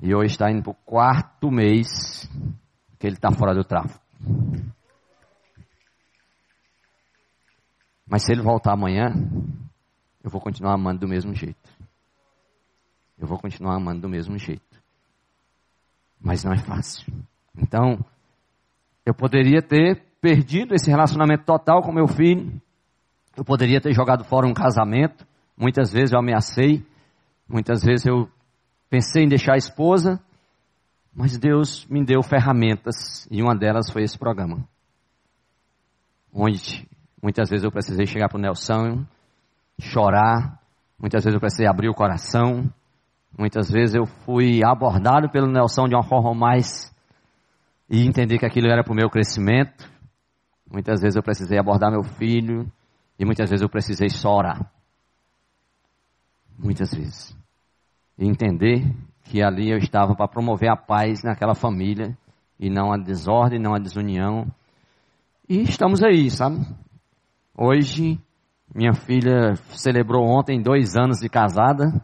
e 0.00 0.14
hoje 0.14 0.32
está 0.32 0.50
indo 0.50 0.62
para 0.62 0.72
o 0.72 0.74
quarto 0.74 1.50
mês 1.50 2.26
que 2.98 3.06
ele 3.06 3.16
está 3.16 3.30
fora 3.30 3.54
do 3.54 3.64
tráfico. 3.64 4.02
Mas 8.06 8.24
se 8.24 8.32
ele 8.32 8.40
voltar 8.40 8.72
amanhã, 8.72 9.12
eu 10.24 10.30
vou 10.30 10.40
continuar 10.40 10.72
amando 10.72 11.00
do 11.00 11.08
mesmo 11.08 11.34
jeito. 11.34 11.68
Eu 13.18 13.26
vou 13.26 13.38
continuar 13.38 13.74
amando 13.74 14.02
do 14.02 14.08
mesmo 14.08 14.38
jeito. 14.38 14.65
Mas 16.26 16.42
não 16.42 16.52
é 16.52 16.58
fácil. 16.58 17.06
Então, 17.56 18.04
eu 19.04 19.14
poderia 19.14 19.62
ter 19.62 20.02
perdido 20.20 20.74
esse 20.74 20.90
relacionamento 20.90 21.44
total 21.44 21.82
com 21.82 21.92
meu 21.92 22.08
filho. 22.08 22.60
Eu 23.36 23.44
poderia 23.44 23.80
ter 23.80 23.92
jogado 23.92 24.24
fora 24.24 24.46
um 24.46 24.52
casamento. 24.52 25.24
Muitas 25.56 25.92
vezes 25.92 26.12
eu 26.12 26.18
ameacei. 26.18 26.84
Muitas 27.48 27.84
vezes 27.84 28.06
eu 28.06 28.28
pensei 28.90 29.22
em 29.22 29.28
deixar 29.28 29.54
a 29.54 29.58
esposa. 29.58 30.20
Mas 31.14 31.38
Deus 31.38 31.86
me 31.86 32.04
deu 32.04 32.22
ferramentas. 32.22 33.28
E 33.30 33.40
uma 33.40 33.54
delas 33.54 33.90
foi 33.90 34.02
esse 34.02 34.18
programa. 34.18 34.68
Onde 36.34 36.86
Muitas 37.22 37.48
vezes 37.48 37.64
eu 37.64 37.72
precisei 37.72 38.06
chegar 38.06 38.28
para 38.28 38.38
o 38.38 38.40
Nelson, 38.40 39.04
chorar. 39.80 40.60
Muitas 40.96 41.24
vezes 41.24 41.34
eu 41.34 41.40
precisei 41.40 41.66
abrir 41.66 41.88
o 41.88 41.94
coração. 41.94 42.72
Muitas 43.38 43.70
vezes 43.70 43.94
eu 43.94 44.06
fui 44.06 44.64
abordado 44.64 45.28
pelo 45.28 45.46
Nelson 45.46 45.88
de 45.88 45.94
uma 45.94 46.02
forma 46.02 46.34
mais 46.34 46.94
e 47.88 48.06
entender 48.06 48.38
que 48.38 48.46
aquilo 48.46 48.68
era 48.68 48.82
para 48.82 48.92
o 48.92 48.96
meu 48.96 49.10
crescimento. 49.10 49.90
Muitas 50.70 51.00
vezes 51.00 51.16
eu 51.16 51.22
precisei 51.22 51.58
abordar 51.58 51.90
meu 51.90 52.02
filho 52.02 52.66
e 53.18 53.24
muitas 53.24 53.50
vezes 53.50 53.62
eu 53.62 53.68
precisei 53.68 54.08
só 54.08 54.30
orar. 54.30 54.70
Muitas 56.58 56.92
vezes. 56.94 57.36
E 58.18 58.26
entender 58.26 58.82
que 59.24 59.42
ali 59.42 59.70
eu 59.70 59.76
estava 59.76 60.14
para 60.14 60.28
promover 60.28 60.70
a 60.70 60.76
paz 60.76 61.22
naquela 61.22 61.54
família 61.54 62.16
e 62.58 62.70
não 62.70 62.90
a 62.90 62.96
desordem, 62.96 63.60
não 63.60 63.74
a 63.74 63.78
desunião. 63.78 64.46
E 65.48 65.60
estamos 65.62 66.02
aí, 66.02 66.30
sabe? 66.30 66.64
Hoje, 67.54 68.18
minha 68.74 68.94
filha 68.94 69.54
celebrou 69.74 70.24
ontem 70.24 70.60
dois 70.60 70.96
anos 70.96 71.18
de 71.18 71.28
casada. 71.28 72.02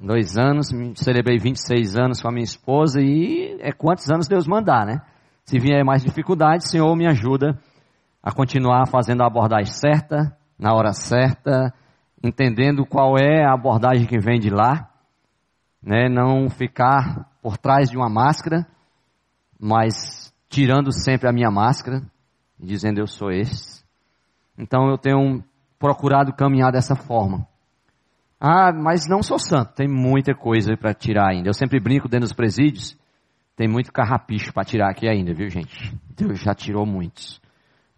Dois 0.00 0.36
anos, 0.36 0.68
celebrei 0.94 1.38
26 1.38 1.96
anos 1.96 2.20
com 2.20 2.28
a 2.28 2.32
minha 2.32 2.44
esposa 2.44 3.00
e 3.00 3.56
é 3.60 3.72
quantos 3.72 4.10
anos 4.10 4.28
Deus 4.28 4.46
mandar, 4.46 4.84
né? 4.84 5.00
Se 5.44 5.58
vier 5.58 5.84
mais 5.84 6.02
dificuldade, 6.02 6.68
Senhor 6.68 6.94
me 6.94 7.06
ajuda 7.06 7.58
a 8.22 8.32
continuar 8.32 8.86
fazendo 8.86 9.22
a 9.22 9.26
abordagem 9.26 9.72
certa, 9.72 10.36
na 10.58 10.74
hora 10.74 10.92
certa, 10.92 11.72
entendendo 12.22 12.84
qual 12.84 13.16
é 13.16 13.44
a 13.44 13.54
abordagem 13.54 14.06
que 14.06 14.18
vem 14.18 14.38
de 14.38 14.50
lá, 14.50 14.90
né? 15.82 16.08
Não 16.08 16.50
ficar 16.50 17.28
por 17.40 17.56
trás 17.56 17.88
de 17.88 17.96
uma 17.96 18.10
máscara, 18.10 18.66
mas 19.58 20.32
tirando 20.48 20.92
sempre 20.92 21.28
a 21.28 21.32
minha 21.32 21.50
máscara 21.50 22.02
e 22.60 22.66
dizendo 22.66 22.98
eu 22.98 23.06
sou 23.06 23.30
esse 23.30 23.76
então 24.58 24.88
eu 24.88 24.96
tenho 24.96 25.44
procurado 25.78 26.32
caminhar 26.32 26.72
dessa 26.72 26.96
forma. 26.96 27.46
Ah, 28.48 28.72
mas 28.72 29.08
não 29.08 29.24
sou 29.24 29.40
santo, 29.40 29.74
tem 29.74 29.88
muita 29.88 30.32
coisa 30.32 30.76
para 30.76 30.94
tirar 30.94 31.32
ainda. 31.32 31.48
Eu 31.48 31.52
sempre 31.52 31.80
brinco 31.80 32.08
dentro 32.08 32.28
dos 32.28 32.32
presídios, 32.32 32.96
tem 33.56 33.66
muito 33.66 33.92
carrapicho 33.92 34.52
para 34.52 34.64
tirar 34.64 34.88
aqui 34.88 35.08
ainda, 35.08 35.34
viu 35.34 35.50
gente? 35.50 35.92
Deus 36.16 36.38
já 36.38 36.54
tirou 36.54 36.86
muitos. 36.86 37.40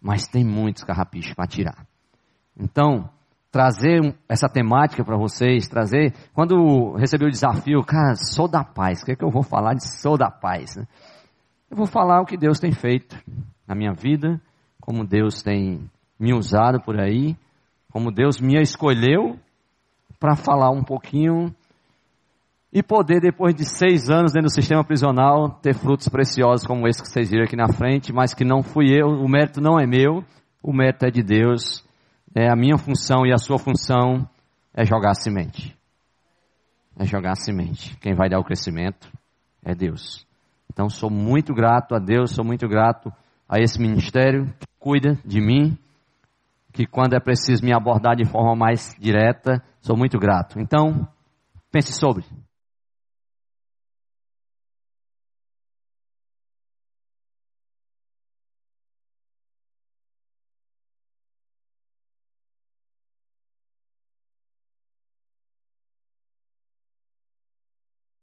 mas 0.01 0.27
tem 0.27 0.43
muitos 0.43 0.83
carrapichos 0.83 1.35
para 1.35 1.45
tirar. 1.45 1.85
Então, 2.57 3.07
trazer 3.51 4.15
essa 4.27 4.49
temática 4.49 5.03
para 5.03 5.17
vocês, 5.17 5.67
trazer. 5.67 6.15
Quando 6.33 6.95
recebi 6.95 7.25
o 7.25 7.29
desafio, 7.29 7.83
cara, 7.83 8.15
sou 8.15 8.47
da 8.47 8.63
paz. 8.63 9.01
O 9.01 9.05
que 9.05 9.11
é 9.11 9.15
que 9.15 9.23
eu 9.23 9.29
vou 9.29 9.43
falar 9.43 9.75
de 9.75 9.87
sou 10.01 10.17
da 10.17 10.31
paz? 10.31 10.77
Né? 10.77 10.87
Eu 11.69 11.77
vou 11.77 11.85
falar 11.85 12.21
o 12.21 12.25
que 12.25 12.37
Deus 12.37 12.59
tem 12.59 12.71
feito 12.71 13.15
na 13.67 13.75
minha 13.75 13.93
vida, 13.93 14.41
como 14.81 15.05
Deus 15.05 15.43
tem 15.43 15.87
me 16.19 16.33
usado 16.33 16.81
por 16.81 16.99
aí, 16.99 17.37
como 17.91 18.11
Deus 18.11 18.39
me 18.39 18.59
escolheu 18.59 19.37
para 20.19 20.35
falar 20.35 20.71
um 20.71 20.83
pouquinho 20.83 21.53
e 22.71 22.83
poder, 22.83 23.19
depois 23.19 23.55
de 23.55 23.65
seis 23.65 24.09
anos 24.09 24.33
dentro 24.33 24.47
do 24.47 24.53
sistema 24.53 24.83
prisional, 24.83 25.49
ter 25.61 25.73
frutos 25.73 26.07
preciosos 26.07 26.67
como 26.67 26.87
esse 26.87 27.01
que 27.01 27.09
vocês 27.09 27.29
viram 27.29 27.45
aqui 27.45 27.55
na 27.55 27.71
frente, 27.71 28.13
mas 28.13 28.33
que 28.33 28.43
não 28.43 28.61
fui 28.61 28.87
eu, 28.91 29.07
o 29.07 29.27
mérito 29.27 29.59
não 29.59 29.79
é 29.79 29.87
meu, 29.87 30.23
o 30.61 30.71
mérito 30.71 31.05
é 31.05 31.09
de 31.09 31.23
Deus 31.23 31.83
é, 32.35 32.49
a 32.49 32.55
minha 32.55 32.77
função 32.77 33.25
e 33.25 33.33
a 33.33 33.37
sua 33.37 33.57
função 33.57 34.27
é 34.73 34.85
jogar 34.85 35.13
semente. 35.15 35.75
É 36.97 37.05
jogar 37.05 37.35
semente. 37.35 37.97
Quem 37.97 38.13
vai 38.13 38.29
dar 38.29 38.39
o 38.39 38.43
crescimento 38.43 39.11
é 39.63 39.73
Deus. 39.73 40.25
Então 40.71 40.89
sou 40.89 41.09
muito 41.09 41.53
grato 41.53 41.95
a 41.95 41.99
Deus, 41.99 42.31
sou 42.31 42.45
muito 42.45 42.67
grato 42.67 43.11
a 43.47 43.59
esse 43.59 43.79
ministério 43.79 44.45
que 44.59 44.67
cuida 44.79 45.17
de 45.25 45.41
mim, 45.41 45.77
que 46.71 46.85
quando 46.85 47.15
é 47.15 47.19
preciso 47.19 47.65
me 47.65 47.73
abordar 47.73 48.15
de 48.15 48.25
forma 48.25 48.55
mais 48.55 48.95
direta, 48.99 49.63
sou 49.81 49.95
muito 49.97 50.17
grato. 50.19 50.59
Então, 50.59 51.07
pense 51.71 51.93
sobre. 51.93 52.25